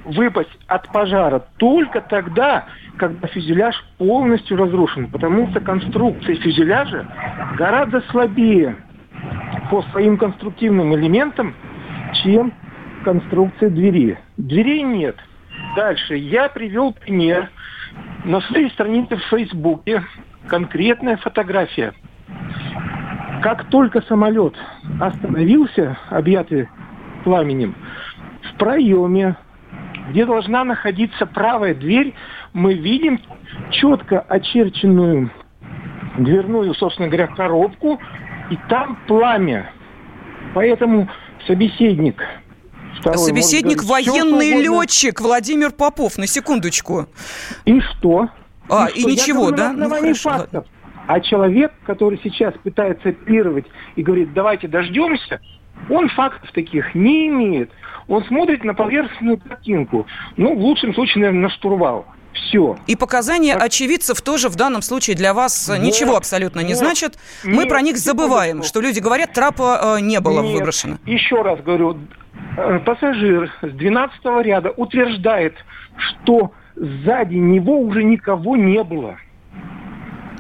выпасть 0.04 0.50
от 0.68 0.92
пожара 0.92 1.46
только 1.56 2.02
тогда, 2.02 2.66
когда 2.98 3.28
фюзеляж 3.30 3.82
полностью 3.98 4.58
разрушен, 4.58 5.10
потому 5.10 5.50
что 5.52 5.62
конструкция 5.62 6.36
фюзеляжа 6.36 7.08
гораздо 7.58 8.02
слабее 8.12 8.76
по 9.72 9.84
своим 9.84 10.18
конструктивным 10.18 10.94
элементам, 10.96 11.56
чем 12.24 12.52
конструкция 13.06 13.70
двери. 13.70 14.20
Дверей 14.36 14.84
нет. 14.84 15.16
Дальше 15.78 16.16
я 16.16 16.50
привел 16.50 16.92
пример. 16.92 17.50
На 18.26 18.40
своей 18.42 18.70
странице 18.70 19.18
в 19.18 19.24
Фейсбуке 19.26 20.04
конкретная 20.48 21.18
фотография. 21.18 21.94
Как 23.42 23.70
только 23.70 24.02
самолет 24.04 24.56
остановился, 25.02 25.98
объятый 26.10 26.70
пламенем, 27.26 27.76
в 28.44 28.58
проеме, 28.58 29.36
где 30.10 30.26
должна 30.26 30.64
находиться 30.64 31.26
правая 31.26 31.76
дверь, 31.76 32.14
мы 32.54 32.76
видим 32.76 33.20
четко 33.72 34.22
очерченную 34.22 35.30
дверную, 36.18 36.74
собственно 36.76 37.10
говоря, 37.10 37.28
коробку, 37.28 38.00
и 38.50 38.58
там 38.70 38.98
пламя. 39.08 39.72
Поэтому 40.54 41.10
собеседник 41.46 42.24
второй 43.12 43.26
Собеседник 43.26 43.84
говорить 43.84 44.08
военный 44.08 44.64
что 44.64 44.82
летчик 44.82 45.22
Владимир 45.22 45.72
Попов. 45.72 46.18
На 46.18 46.28
секундочку. 46.28 47.08
И 47.66 47.80
что? 47.80 48.30
А, 48.70 48.88
что? 48.88 49.00
и 49.00 49.04
ничего, 49.04 49.50
Я 49.50 49.52
говорю 49.52 49.58
да? 49.58 49.74
на 49.74 49.88
Ну, 49.90 49.96
хорошо, 49.96 50.30
фактов. 50.30 50.66
А 51.06 51.20
человек, 51.20 51.74
который 51.86 52.20
сейчас 52.24 52.54
пытается 52.64 53.10
апеллировать 53.10 53.66
и 53.96 54.04
говорит, 54.04 54.34
давайте 54.34 54.70
дождемся, 54.70 55.42
он 55.90 56.08
фактов 56.10 56.50
таких 56.54 56.96
не 56.96 57.28
имеет. 57.28 57.72
Он 58.08 58.24
смотрит 58.26 58.64
на 58.64 58.74
поверхностную 58.74 59.38
картинку. 59.38 60.08
Ну, 60.38 60.56
в 60.56 60.60
лучшем 60.60 60.94
случае, 60.94 61.22
наверное, 61.24 61.44
на 61.44 61.50
штурвал. 61.50 62.06
Все. 62.34 62.78
И 62.88 62.96
показания 62.96 63.54
очевидцев 63.54 64.22
тоже 64.22 64.50
в 64.50 64.56
данном 64.56 64.82
случае 64.82 65.16
для 65.16 65.34
вас 65.34 65.70
э, 65.70 65.78
ничего 65.78 66.16
абсолютно 66.16 66.62
не 66.62 66.74
вот. 66.74 66.78
значат. 66.78 67.20
Мы 67.44 67.64
Нет, 67.64 67.70
про 67.70 67.82
них 67.82 67.98
забываем, 67.98 68.64
что 68.64 68.82
люди 68.82 69.00
говорят, 69.00 69.34
трапа 69.34 69.98
э, 69.98 70.02
не 70.02 70.20
было 70.20 70.42
Нет. 70.42 70.56
выброшено. 70.56 70.98
Еще 71.06 71.42
раз 71.42 71.62
говорю, 71.62 72.00
пассажир 72.86 73.52
с 73.62 73.68
12 73.68 74.20
ряда 74.44 74.72
утверждает, 74.72 75.56
что 75.98 76.52
сзади 76.76 77.36
него 77.36 77.80
уже 77.80 78.04
никого 78.04 78.56
не 78.56 78.84
было. 78.84 79.18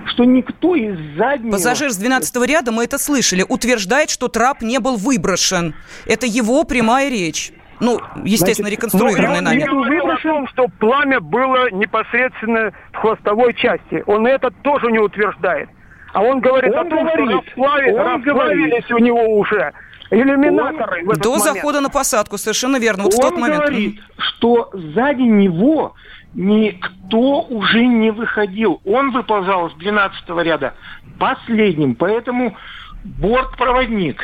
Что 0.05 0.25
никто 0.25 0.75
из 0.75 0.97
заднего... 1.17 1.53
Пассажир 1.53 1.91
с 1.91 1.97
12 1.97 2.35
ряда, 2.47 2.71
мы 2.71 2.83
это 2.83 2.97
слышали, 2.97 3.45
утверждает, 3.47 4.09
что 4.09 4.27
трап 4.27 4.61
не 4.61 4.79
был 4.79 4.97
выброшен. 4.97 5.73
Это 6.05 6.25
его 6.25 6.65
прямая 6.65 7.09
речь. 7.09 7.53
Ну, 7.79 7.99
естественно, 8.23 8.69
Значит, 8.69 8.83
реконструированная 8.83 9.41
ну, 9.41 9.49
нами. 9.49 9.59
я 9.59 9.67
говорил 9.67 10.09
о 10.09 10.17
том, 10.17 10.47
что 10.47 10.67
пламя 10.79 11.19
было 11.19 11.69
непосредственно 11.71 12.71
в 12.91 12.97
хвостовой 12.97 13.53
части. 13.55 14.03
Он 14.05 14.27
это 14.27 14.51
тоже 14.61 14.91
не 14.91 14.99
утверждает. 14.99 15.69
А 16.13 16.21
он 16.21 16.41
говорит 16.41 16.71
Он 16.73 16.79
о 16.79 16.89
том, 16.89 17.05
говорит, 17.05 17.43
что 17.49 17.61
расплави- 17.61 17.91
он 17.91 18.25
расплавились 18.25 18.91
у 18.91 18.97
него 18.99 19.25
уже 19.39 19.73
иллюминаторы 20.11 21.05
в 21.05 21.09
этот 21.11 21.23
До 21.23 21.31
момент. 21.37 21.53
захода 21.55 21.81
на 21.81 21.89
посадку, 21.89 22.37
совершенно 22.37 22.77
верно. 22.77 23.03
Вот 23.03 23.13
в 23.13 23.19
Он 23.19 23.29
тот 23.29 23.39
момент. 23.39 23.65
говорит, 23.65 23.99
что 24.17 24.69
сзади 24.73 25.21
него 25.21 25.93
никто 26.33 27.41
уже 27.43 27.85
не 27.85 28.11
выходил. 28.11 28.81
Он 28.85 29.11
выползал 29.11 29.69
с 29.69 29.73
12 29.75 30.29
ряда 30.43 30.73
последним. 31.19 31.95
Поэтому 31.95 32.55
бортпроводник, 33.03 34.23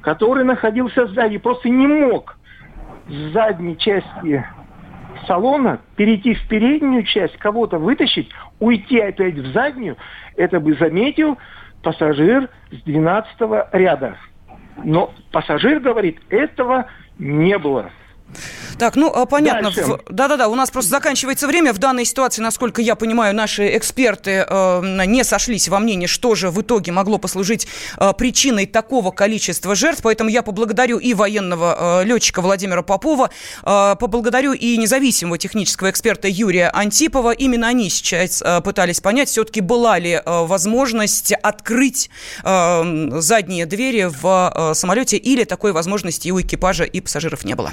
который 0.00 0.44
находился 0.44 1.06
сзади, 1.06 1.38
просто 1.38 1.68
не 1.68 1.86
мог 1.86 2.36
с 3.08 3.32
задней 3.32 3.76
части 3.76 4.44
салона 5.26 5.80
перейти 5.96 6.34
в 6.34 6.48
переднюю 6.48 7.02
часть, 7.04 7.36
кого-то 7.38 7.78
вытащить, 7.78 8.30
уйти 8.60 9.00
опять 9.00 9.34
в 9.34 9.52
заднюю. 9.52 9.96
Это 10.36 10.60
бы 10.60 10.74
заметил 10.74 11.38
пассажир 11.82 12.48
с 12.70 12.82
12 12.84 13.30
ряда. 13.72 14.16
Но 14.84 15.12
пассажир 15.32 15.80
говорит, 15.80 16.20
этого 16.28 16.86
не 17.18 17.58
было. 17.58 17.90
Так, 18.78 18.94
ну, 18.96 19.12
а, 19.12 19.26
понятно. 19.26 19.72
Да-да-да, 20.08 20.48
у 20.48 20.54
нас 20.54 20.70
просто 20.70 20.90
заканчивается 20.90 21.46
время. 21.46 21.72
В 21.72 21.78
данной 21.78 22.04
ситуации, 22.04 22.42
насколько 22.42 22.80
я 22.80 22.94
понимаю, 22.94 23.34
наши 23.34 23.76
эксперты 23.76 24.46
э, 24.48 25.04
не 25.06 25.24
сошлись 25.24 25.68
во 25.68 25.80
мнении, 25.80 26.06
что 26.06 26.34
же 26.34 26.50
в 26.50 26.60
итоге 26.60 26.92
могло 26.92 27.18
послужить 27.18 27.66
э, 27.96 28.12
причиной 28.16 28.66
такого 28.66 29.10
количества 29.10 29.74
жертв. 29.74 30.02
Поэтому 30.02 30.30
я 30.30 30.42
поблагодарю 30.42 30.98
и 30.98 31.12
военного 31.12 32.02
э, 32.02 32.04
летчика 32.04 32.40
Владимира 32.40 32.82
Попова, 32.82 33.30
э, 33.64 33.96
поблагодарю 33.98 34.52
и 34.52 34.76
независимого 34.76 35.38
технического 35.38 35.90
эксперта 35.90 36.28
Юрия 36.28 36.70
Антипова. 36.70 37.32
Именно 37.32 37.68
они 37.68 37.90
сейчас 37.90 38.42
э, 38.42 38.60
пытались 38.60 39.00
понять, 39.00 39.28
все-таки 39.28 39.60
была 39.60 39.98
ли 39.98 40.12
э, 40.12 40.22
возможность 40.24 41.32
открыть 41.32 42.10
э, 42.44 43.08
задние 43.20 43.66
двери 43.66 44.04
в 44.04 44.52
э, 44.54 44.74
самолете 44.74 45.16
или 45.16 45.44
такой 45.44 45.72
возможности 45.72 46.30
у 46.30 46.40
экипажа, 46.40 46.84
и 46.84 47.00
пассажиров 47.00 47.44
не 47.44 47.54
было. 47.54 47.72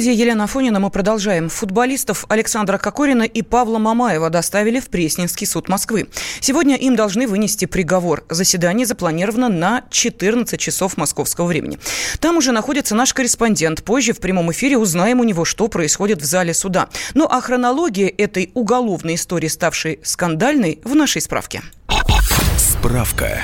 Студии 0.00 0.18
Елена 0.18 0.44
Афонина 0.44 0.80
мы 0.80 0.88
продолжаем. 0.88 1.50
Футболистов 1.50 2.24
Александра 2.30 2.78
Кокорина 2.78 3.24
и 3.24 3.42
Павла 3.42 3.76
Мамаева 3.76 4.30
доставили 4.30 4.80
в 4.80 4.88
Пресненский 4.88 5.46
суд 5.46 5.68
Москвы. 5.68 6.08
Сегодня 6.40 6.76
им 6.76 6.96
должны 6.96 7.26
вынести 7.26 7.66
приговор. 7.66 8.24
Заседание 8.30 8.86
запланировано 8.86 9.50
на 9.50 9.84
14 9.90 10.58
часов 10.58 10.96
московского 10.96 11.44
времени. 11.44 11.78
Там 12.18 12.38
уже 12.38 12.52
находится 12.52 12.94
наш 12.94 13.12
корреспондент. 13.12 13.84
Позже 13.84 14.14
в 14.14 14.20
прямом 14.20 14.50
эфире 14.52 14.78
узнаем 14.78 15.20
у 15.20 15.24
него, 15.24 15.44
что 15.44 15.68
происходит 15.68 16.22
в 16.22 16.24
зале 16.24 16.54
суда. 16.54 16.88
Ну 17.12 17.26
а 17.30 17.38
хронология 17.42 18.08
этой 18.08 18.52
уголовной 18.54 19.16
истории, 19.16 19.48
ставшей 19.48 20.00
скандальной, 20.02 20.80
в 20.82 20.94
нашей 20.94 21.20
справке. 21.20 21.60
Справка. 22.80 23.42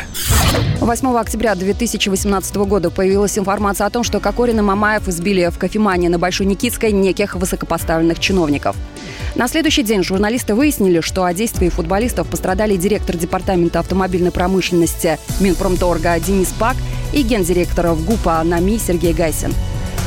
8 0.81 1.09
октября 1.19 1.55
2018 1.55 2.57
года 2.57 2.91
появилась 2.91 3.39
информация 3.39 3.87
о 3.87 3.91
том, 3.91 4.03
что 4.03 4.19
Кокорин 4.19 4.61
и 4.61 4.63
Мамаев 4.63 5.09
избили 5.09 5.51
в 5.53 5.59
кофемане 5.59 6.09
на 6.09 6.19
Большой 6.19 6.47
Никитской 6.47 6.91
неких 6.91 7.35
высокопоставленных 7.35 8.19
чиновников. 8.19 8.77
На 9.35 9.47
следующий 9.47 9.83
день 9.83 10.03
журналисты 10.03 10.55
выяснили, 10.55 11.03
что 11.03 11.25
о 11.25 11.35
действии 11.35 11.69
футболистов 11.69 12.29
пострадали 12.29 12.77
директор 12.77 13.15
департамента 13.15 13.81
автомобильной 13.81 14.31
промышленности 14.31 15.19
Минпромторга 15.39 16.19
Денис 16.19 16.49
Пак 16.59 16.77
и 17.13 17.21
гендиректора 17.21 17.95
ГУПа 17.95 18.43
НАМИ 18.43 18.79
Сергей 18.79 19.13
Гайсин. 19.13 19.53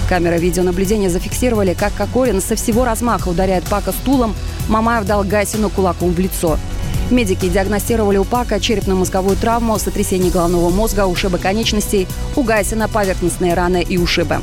Камеры 0.09 0.39
видеонаблюдения 0.39 1.09
зафиксировали, 1.11 1.75
как 1.75 1.93
Кокорин 1.93 2.41
со 2.41 2.55
всего 2.55 2.83
размаха 2.83 3.27
ударяет 3.27 3.65
Пака 3.65 3.91
стулом, 3.91 4.33
Мамаев 4.69 5.05
дал 5.05 5.23
Гайсину 5.23 5.69
кулаком 5.69 6.13
в 6.13 6.19
лицо– 6.19 6.57
Медики 7.09 7.49
диагностировали 7.49 8.17
у 8.17 8.23
Пака 8.23 8.59
черепно-мозговую 8.59 9.35
травму, 9.35 9.79
сотрясение 9.79 10.31
головного 10.31 10.69
мозга, 10.69 11.07
ушибы 11.07 11.39
конечностей, 11.39 12.07
у 12.35 12.43
Гайсина 12.43 12.87
поверхностные 12.87 13.55
раны 13.55 13.81
и 13.81 13.97
ушибы. 13.97 14.37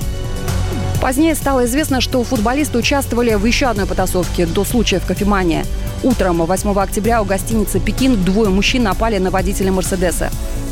Позднее 1.01 1.37
стало 1.37 1.67
известно, 1.67 2.01
что 2.01 2.25
футболисты 2.25 2.79
участвовали 2.79 3.35
в 3.35 3.45
еще 3.45 3.67
одной 3.67 3.87
потасовке 3.87 4.47
до 4.47 4.65
случая 4.65 4.99
в 4.99 5.07
кофемании. 5.07 5.65
Утром 6.03 6.45
8 6.45 6.77
октября 6.77 7.23
у 7.23 7.25
гостиницы 7.25 7.79
«Пекин» 7.79 8.25
двое 8.25 8.51
мужчин 8.51 8.83
напали 8.83 9.19
на 9.19 9.31
водителя 9.31 9.71
«Мерседеса». 9.71 10.31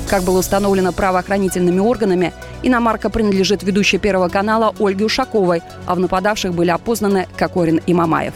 Как 0.09 0.25
было 0.25 0.41
установлено 0.41 0.93
правоохранительными 0.93 1.79
органами, 1.79 2.33
иномарка 2.63 3.09
принадлежит 3.09 3.63
ведущей 3.63 3.99
Первого 3.99 4.29
канала 4.29 4.75
Ольге 4.81 5.05
Ушаковой, 5.05 5.63
а 5.87 5.95
в 5.95 6.01
нападавших 6.01 6.53
были 6.53 6.71
опознаны 6.71 7.29
Кокорин 7.37 7.81
и 7.87 7.95
Мамаев. 7.95 8.35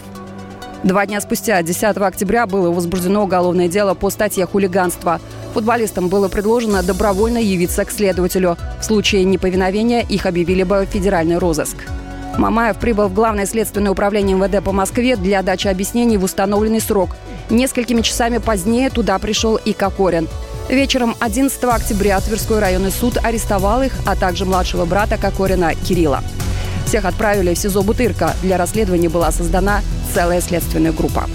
Два 0.84 1.06
дня 1.06 1.20
спустя, 1.20 1.60
10 1.62 1.96
октября, 1.96 2.46
было 2.46 2.70
возбуждено 2.70 3.24
уголовное 3.24 3.66
дело 3.66 3.94
по 3.94 4.10
статье 4.10 4.46
«Хулиганство». 4.46 5.20
Футболистам 5.52 6.08
было 6.08 6.28
предложено 6.28 6.84
добровольно 6.84 7.38
явиться 7.38 7.84
к 7.84 7.90
следователю. 7.90 8.56
В 8.80 8.84
случае 8.84 9.24
неповиновения 9.24 10.02
их 10.02 10.24
объявили 10.26 10.62
бы 10.62 10.86
в 10.86 10.92
федеральный 10.92 11.38
розыск. 11.38 11.76
Мамаев 12.36 12.76
прибыл 12.76 13.08
в 13.08 13.14
Главное 13.14 13.46
следственное 13.46 13.90
управление 13.90 14.36
МВД 14.36 14.62
по 14.62 14.70
Москве 14.70 15.16
для 15.16 15.42
дачи 15.42 15.66
объяснений 15.66 16.16
в 16.16 16.22
установленный 16.22 16.80
срок. 16.80 17.10
Несколькими 17.50 18.02
часами 18.02 18.38
позднее 18.38 18.90
туда 18.90 19.18
пришел 19.18 19.56
и 19.56 19.72
Кокорин. 19.72 20.28
Вечером 20.68 21.16
11 21.18 21.64
октября 21.64 22.20
Тверской 22.20 22.60
районный 22.60 22.92
суд 22.92 23.18
арестовал 23.20 23.82
их, 23.82 23.92
а 24.06 24.14
также 24.14 24.44
младшего 24.44 24.84
брата 24.84 25.16
Кокорина 25.16 25.74
Кирилла. 25.74 26.22
Всех 26.86 27.04
отправили 27.04 27.52
в 27.52 27.58
СИЗО 27.58 27.82
«Бутырка». 27.82 28.34
Для 28.42 28.56
расследования 28.56 29.08
была 29.08 29.32
создана 29.32 29.80
целая 30.14 30.40
следственная 30.40 30.92
группа. 30.92 31.28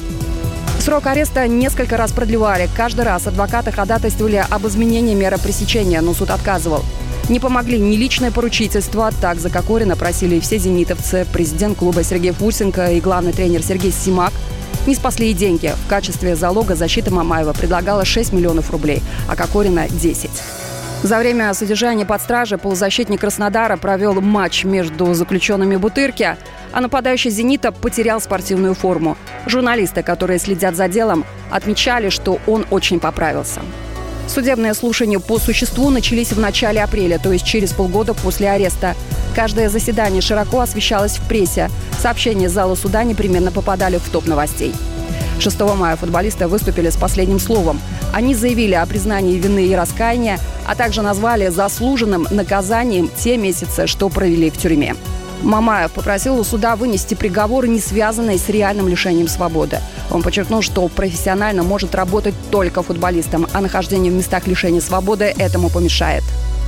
Срок 0.79 1.07
ареста 1.07 1.47
несколько 1.47 1.95
раз 1.95 2.11
продлевали. 2.11 2.69
Каждый 2.75 3.05
раз 3.05 3.25
адвокаты 3.25 3.71
ходатайствовали 3.71 4.45
об 4.49 4.67
изменении 4.67 5.13
меры 5.15 5.37
пресечения, 5.37 6.01
но 6.01 6.13
суд 6.13 6.29
отказывал. 6.29 6.83
Не 7.29 7.39
помогли 7.39 7.79
ни 7.79 7.95
личное 7.95 8.31
поручительство, 8.31 9.09
так 9.21 9.39
за 9.39 9.49
Кокорина 9.49 9.95
просили 9.95 10.41
все 10.41 10.57
зенитовцы, 10.57 11.25
президент 11.31 11.77
клуба 11.77 12.03
Сергей 12.03 12.31
Фусенко 12.31 12.91
и 12.91 12.99
главный 12.99 13.31
тренер 13.31 13.63
Сергей 13.63 13.93
Симак. 13.93 14.33
Не 14.85 14.95
спасли 14.95 15.31
и 15.31 15.33
деньги. 15.33 15.73
В 15.85 15.89
качестве 15.89 16.35
залога 16.35 16.75
защита 16.75 17.13
Мамаева 17.13 17.53
предлагала 17.53 18.03
6 18.03 18.33
миллионов 18.33 18.69
рублей, 18.71 19.01
а 19.29 19.37
Кокорина– 19.37 19.87
10. 19.89 20.29
За 21.03 21.19
время 21.19 21.53
содержания 21.53 22.05
под 22.05 22.21
стражей 22.21 22.57
полузащитник 22.57 23.19
Краснодара 23.19 23.75
провел 23.75 24.21
матч 24.21 24.63
между 24.63 25.13
заключенными 25.13 25.75
Бутырки, 25.75 26.37
а 26.71 26.79
нападающий 26.79 27.29
«Зенита» 27.29 27.73
потерял 27.73 28.21
спортивную 28.21 28.73
форму. 28.73 29.17
Журналисты, 29.45 30.01
которые 30.01 30.39
следят 30.39 30.77
за 30.77 30.87
делом, 30.87 31.25
отмечали, 31.51 32.07
что 32.07 32.39
он 32.47 32.65
очень 32.71 33.01
поправился. 33.01 33.59
Судебные 34.29 34.73
слушания 34.73 35.19
по 35.19 35.39
существу 35.39 35.89
начались 35.89 36.31
в 36.31 36.39
начале 36.39 36.81
апреля, 36.81 37.19
то 37.19 37.33
есть 37.33 37.45
через 37.45 37.73
полгода 37.73 38.13
после 38.13 38.49
ареста. 38.49 38.95
Каждое 39.35 39.67
заседание 39.67 40.21
широко 40.21 40.61
освещалось 40.61 41.17
в 41.17 41.27
прессе. 41.27 41.69
Сообщения 41.99 42.47
зала 42.47 42.75
суда 42.75 43.03
непременно 43.03 43.51
попадали 43.51 43.97
в 43.97 44.09
топ 44.09 44.25
новостей. 44.25 44.73
6 45.39 45.59
мая 45.75 45.95
футболисты 45.95 46.47
выступили 46.47 46.89
с 46.89 46.95
последним 46.95 47.39
словом. 47.39 47.81
Они 48.13 48.35
заявили 48.35 48.73
о 48.73 48.85
признании 48.85 49.37
вины 49.37 49.65
и 49.65 49.75
раскаяния, 49.75 50.39
а 50.65 50.75
также 50.75 51.01
назвали 51.01 51.49
заслуженным 51.49 52.27
наказанием 52.31 53.09
те 53.15 53.37
месяцы, 53.37 53.87
что 53.87 54.09
провели 54.09 54.49
в 54.49 54.57
тюрьме. 54.57 54.95
Мамаев 55.43 55.91
попросил 55.91 56.39
у 56.39 56.43
суда 56.43 56.75
вынести 56.77 57.15
приговор, 57.15 57.67
не 57.67 57.79
связанный 57.79 58.39
с 58.39 58.47
реальным 58.47 58.87
лишением 58.87 59.27
свободы. 59.27 59.79
Он 60.09 60.21
подчеркнул, 60.21 60.61
что 60.61 60.87
профессионально 60.87 61.63
может 61.63 61.95
работать 61.95 62.33
только 62.49 62.81
футболистом, 62.81 63.47
а 63.51 63.59
нахождение 63.59 64.11
в 64.11 64.15
местах 64.15 64.47
лишения 64.47 64.79
свободы 64.79 65.25
этому 65.37 65.69
помешает. 65.69 66.23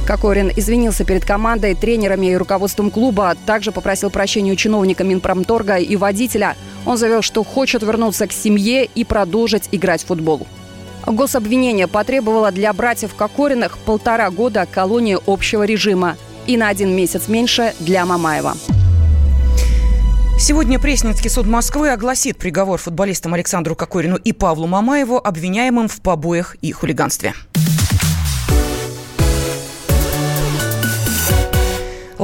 Кокорин 0.05 0.51
извинился 0.55 1.03
перед 1.03 1.25
командой, 1.25 1.73
тренерами 1.73 2.27
и 2.27 2.35
руководством 2.35 2.91
клуба, 2.91 3.35
также 3.47 3.71
попросил 3.71 4.11
прощения 4.11 4.51
у 4.51 4.55
чиновника 4.55 5.03
Минпромторга 5.03 5.77
и 5.77 5.95
водителя. 5.95 6.55
Он 6.85 6.97
заявил, 6.97 7.23
что 7.23 7.43
хочет 7.43 7.81
вернуться 7.81 8.27
к 8.27 8.31
семье 8.31 8.85
и 8.85 9.03
продолжить 9.03 9.67
играть 9.71 10.03
в 10.03 10.07
футбол. 10.07 10.45
Гособвинение 11.07 11.87
потребовало 11.87 12.51
для 12.51 12.71
братьев 12.73 13.15
Кокориных 13.15 13.79
полтора 13.79 14.29
года 14.29 14.67
колонии 14.71 15.17
общего 15.25 15.63
режима 15.63 16.17
и 16.45 16.55
на 16.55 16.67
один 16.67 16.95
месяц 16.95 17.27
меньше 17.27 17.73
для 17.79 18.05
Мамаева. 18.05 18.55
Сегодня 20.37 20.79
Пресненский 20.79 21.29
суд 21.29 21.47
Москвы 21.47 21.89
огласит 21.89 22.37
приговор 22.37 22.79
футболистам 22.79 23.33
Александру 23.33 23.75
Кокорину 23.75 24.17
и 24.17 24.33
Павлу 24.33 24.67
Мамаеву, 24.67 25.17
обвиняемым 25.17 25.87
в 25.87 26.01
побоях 26.01 26.55
и 26.61 26.71
хулиганстве. 26.71 27.33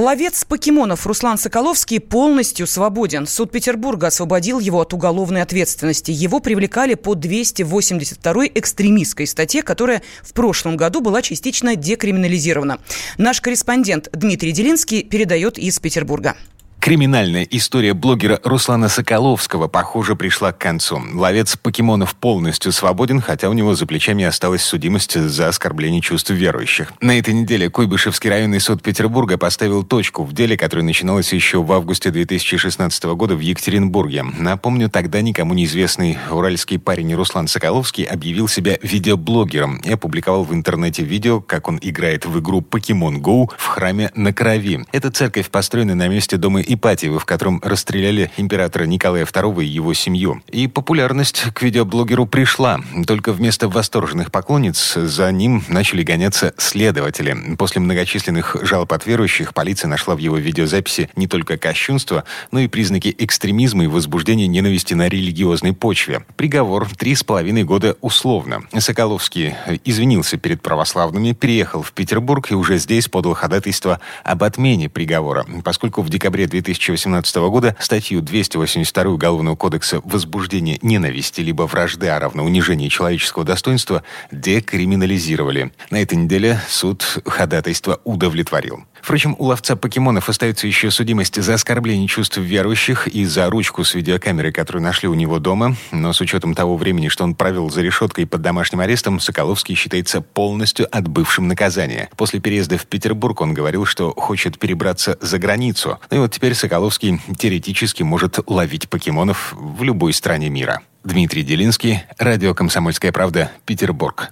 Ловец 0.01 0.45
покемонов 0.45 1.05
Руслан 1.05 1.37
Соколовский 1.37 1.99
полностью 1.99 2.65
свободен. 2.65 3.27
Суд 3.27 3.51
Петербурга 3.51 4.07
освободил 4.07 4.59
его 4.59 4.81
от 4.81 4.95
уголовной 4.95 5.43
ответственности. 5.43 6.09
Его 6.09 6.39
привлекали 6.39 6.95
по 6.95 7.13
282 7.13 8.47
экстремистской 8.47 9.27
статье, 9.27 9.61
которая 9.61 10.01
в 10.23 10.33
прошлом 10.33 10.75
году 10.75 11.01
была 11.01 11.21
частично 11.21 11.75
декриминализирована. 11.75 12.79
Наш 13.19 13.41
корреспондент 13.41 14.09
Дмитрий 14.11 14.53
Делинский 14.53 15.03
передает 15.03 15.59
из 15.59 15.79
Петербурга. 15.79 16.35
Криминальная 16.81 17.43
история 17.43 17.93
блогера 17.93 18.39
Руслана 18.43 18.89
Соколовского, 18.89 19.67
похоже, 19.67 20.15
пришла 20.15 20.51
к 20.51 20.57
концу. 20.57 20.99
Ловец 21.13 21.55
покемонов 21.55 22.15
полностью 22.15 22.71
свободен, 22.71 23.21
хотя 23.21 23.49
у 23.51 23.53
него 23.53 23.75
за 23.75 23.85
плечами 23.85 24.23
осталась 24.25 24.63
судимость 24.63 25.13
за 25.13 25.47
оскорбление 25.47 26.01
чувств 26.01 26.31
верующих. 26.31 26.91
На 26.99 27.19
этой 27.19 27.35
неделе 27.35 27.69
Куйбышевский 27.69 28.31
районный 28.31 28.59
суд 28.59 28.81
Петербурга 28.81 29.37
поставил 29.37 29.83
точку 29.83 30.23
в 30.23 30.33
деле, 30.33 30.57
которое 30.57 30.81
начиналось 30.81 31.31
еще 31.33 31.61
в 31.61 31.71
августе 31.71 32.09
2016 32.09 33.03
года 33.03 33.35
в 33.35 33.41
Екатеринбурге. 33.41 34.23
Напомню, 34.23 34.89
тогда 34.89 35.21
никому 35.21 35.53
неизвестный 35.53 36.17
уральский 36.31 36.79
парень 36.79 37.13
Руслан 37.13 37.47
Соколовский 37.47 38.05
объявил 38.05 38.47
себя 38.47 38.79
видеоблогером 38.81 39.77
и 39.77 39.91
опубликовал 39.91 40.45
в 40.45 40.53
интернете 40.55 41.03
видео, 41.03 41.41
как 41.41 41.67
он 41.67 41.77
играет 41.79 42.25
в 42.25 42.39
игру 42.39 42.61
Pokemon 42.61 43.21
Go 43.21 43.51
в 43.55 43.67
храме 43.67 44.09
на 44.15 44.33
Крови. 44.33 44.83
Эта 44.91 45.11
церковь 45.11 45.51
построена 45.51 45.93
на 45.93 46.07
месте 46.07 46.37
дома 46.37 46.63
Ипатьева, 46.73 47.19
в 47.19 47.25
котором 47.25 47.59
расстреляли 47.63 48.31
императора 48.37 48.85
Николая 48.85 49.25
II 49.25 49.63
и 49.63 49.67
его 49.67 49.93
семью. 49.93 50.41
И 50.49 50.67
популярность 50.67 51.43
к 51.53 51.61
видеоблогеру 51.61 52.25
пришла. 52.25 52.79
Только 53.05 53.33
вместо 53.33 53.67
восторженных 53.67 54.31
поклонниц 54.31 54.93
за 54.95 55.31
ним 55.31 55.63
начали 55.67 56.03
гоняться 56.03 56.53
следователи. 56.57 57.55
После 57.57 57.81
многочисленных 57.81 58.55
жалоб 58.61 58.93
от 58.93 59.05
верующих 59.05 59.53
полиция 59.53 59.89
нашла 59.89 60.15
в 60.15 60.19
его 60.19 60.37
видеозаписи 60.37 61.09
не 61.15 61.27
только 61.27 61.57
кощунство, 61.57 62.23
но 62.51 62.59
и 62.59 62.67
признаки 62.67 63.13
экстремизма 63.17 63.83
и 63.83 63.87
возбуждения 63.87 64.47
ненависти 64.47 64.93
на 64.93 65.07
религиозной 65.07 65.73
почве. 65.73 66.23
Приговор— 66.37 66.87
три 66.97 67.15
с 67.15 67.23
половиной 67.23 67.63
года 67.63 67.97
условно. 68.01 68.63
Соколовский 68.77 69.55
извинился 69.85 70.37
перед 70.37 70.61
православными, 70.61 71.33
переехал 71.33 71.81
в 71.81 71.91
Петербург 71.91 72.49
и 72.51 72.55
уже 72.55 72.77
здесь 72.77 73.07
подал 73.07 73.33
ходатайство 73.33 73.99
об 74.23 74.43
отмене 74.43 74.89
приговора, 74.89 75.45
поскольку 75.63 76.01
в 76.01 76.09
декабре 76.09 76.47
2000 76.47 76.60
2018 76.61 77.35
года 77.49 77.75
статью 77.79 78.21
282 78.21 79.11
Уголовного 79.11 79.55
кодекса 79.55 80.01
«Возбуждение 80.03 80.79
ненависти 80.81 81.41
либо 81.41 81.63
вражды, 81.63 82.07
а 82.07 82.19
равно 82.19 82.43
унижение 82.43 82.89
человеческого 82.89 83.43
достоинства» 83.45 84.03
декриминализировали. 84.31 85.71
На 85.89 86.01
этой 86.01 86.17
неделе 86.17 86.59
суд 86.67 87.03
ходатайство 87.25 87.99
удовлетворил. 88.03 88.85
Впрочем, 89.01 89.35
у 89.39 89.45
ловца 89.45 89.75
покемонов 89.75 90.29
остается 90.29 90.67
еще 90.67 90.91
судимость 90.91 91.41
за 91.41 91.55
оскорбление 91.55 92.07
чувств 92.07 92.37
верующих 92.37 93.07
и 93.07 93.25
за 93.25 93.49
ручку 93.49 93.83
с 93.83 93.95
видеокамерой, 93.95 94.51
которую 94.51 94.83
нашли 94.83 95.09
у 95.09 95.13
него 95.13 95.39
дома. 95.39 95.75
Но 95.91 96.13
с 96.13 96.21
учетом 96.21 96.53
того 96.53 96.77
времени, 96.77 97.07
что 97.07 97.23
он 97.23 97.35
провел 97.35 97.69
за 97.69 97.81
решеткой 97.81 98.27
под 98.27 98.41
домашним 98.41 98.79
арестом, 98.79 99.19
Соколовский 99.19 99.75
считается 99.75 100.21
полностью 100.21 100.87
отбывшим 100.95 101.47
наказание. 101.47 102.09
После 102.15 102.39
переезда 102.39 102.77
в 102.77 102.85
Петербург 102.85 103.41
он 103.41 103.53
говорил, 103.53 103.85
что 103.85 104.13
хочет 104.15 104.59
перебраться 104.59 105.17
за 105.21 105.39
границу. 105.39 105.99
Ну 106.09 106.17
и 106.17 106.19
вот 106.19 106.31
теперь 106.31 106.53
Соколовский 106.53 107.19
теоретически 107.37 108.03
может 108.03 108.39
ловить 108.47 108.89
покемонов 108.89 109.53
в 109.53 109.83
любой 109.83 110.13
стране 110.13 110.49
мира. 110.49 110.81
Дмитрий 111.03 111.43
Делинский, 111.43 112.03
Радио 112.19 112.53
«Комсомольская 112.53 113.11
правда», 113.11 113.51
Петербург. 113.65 114.31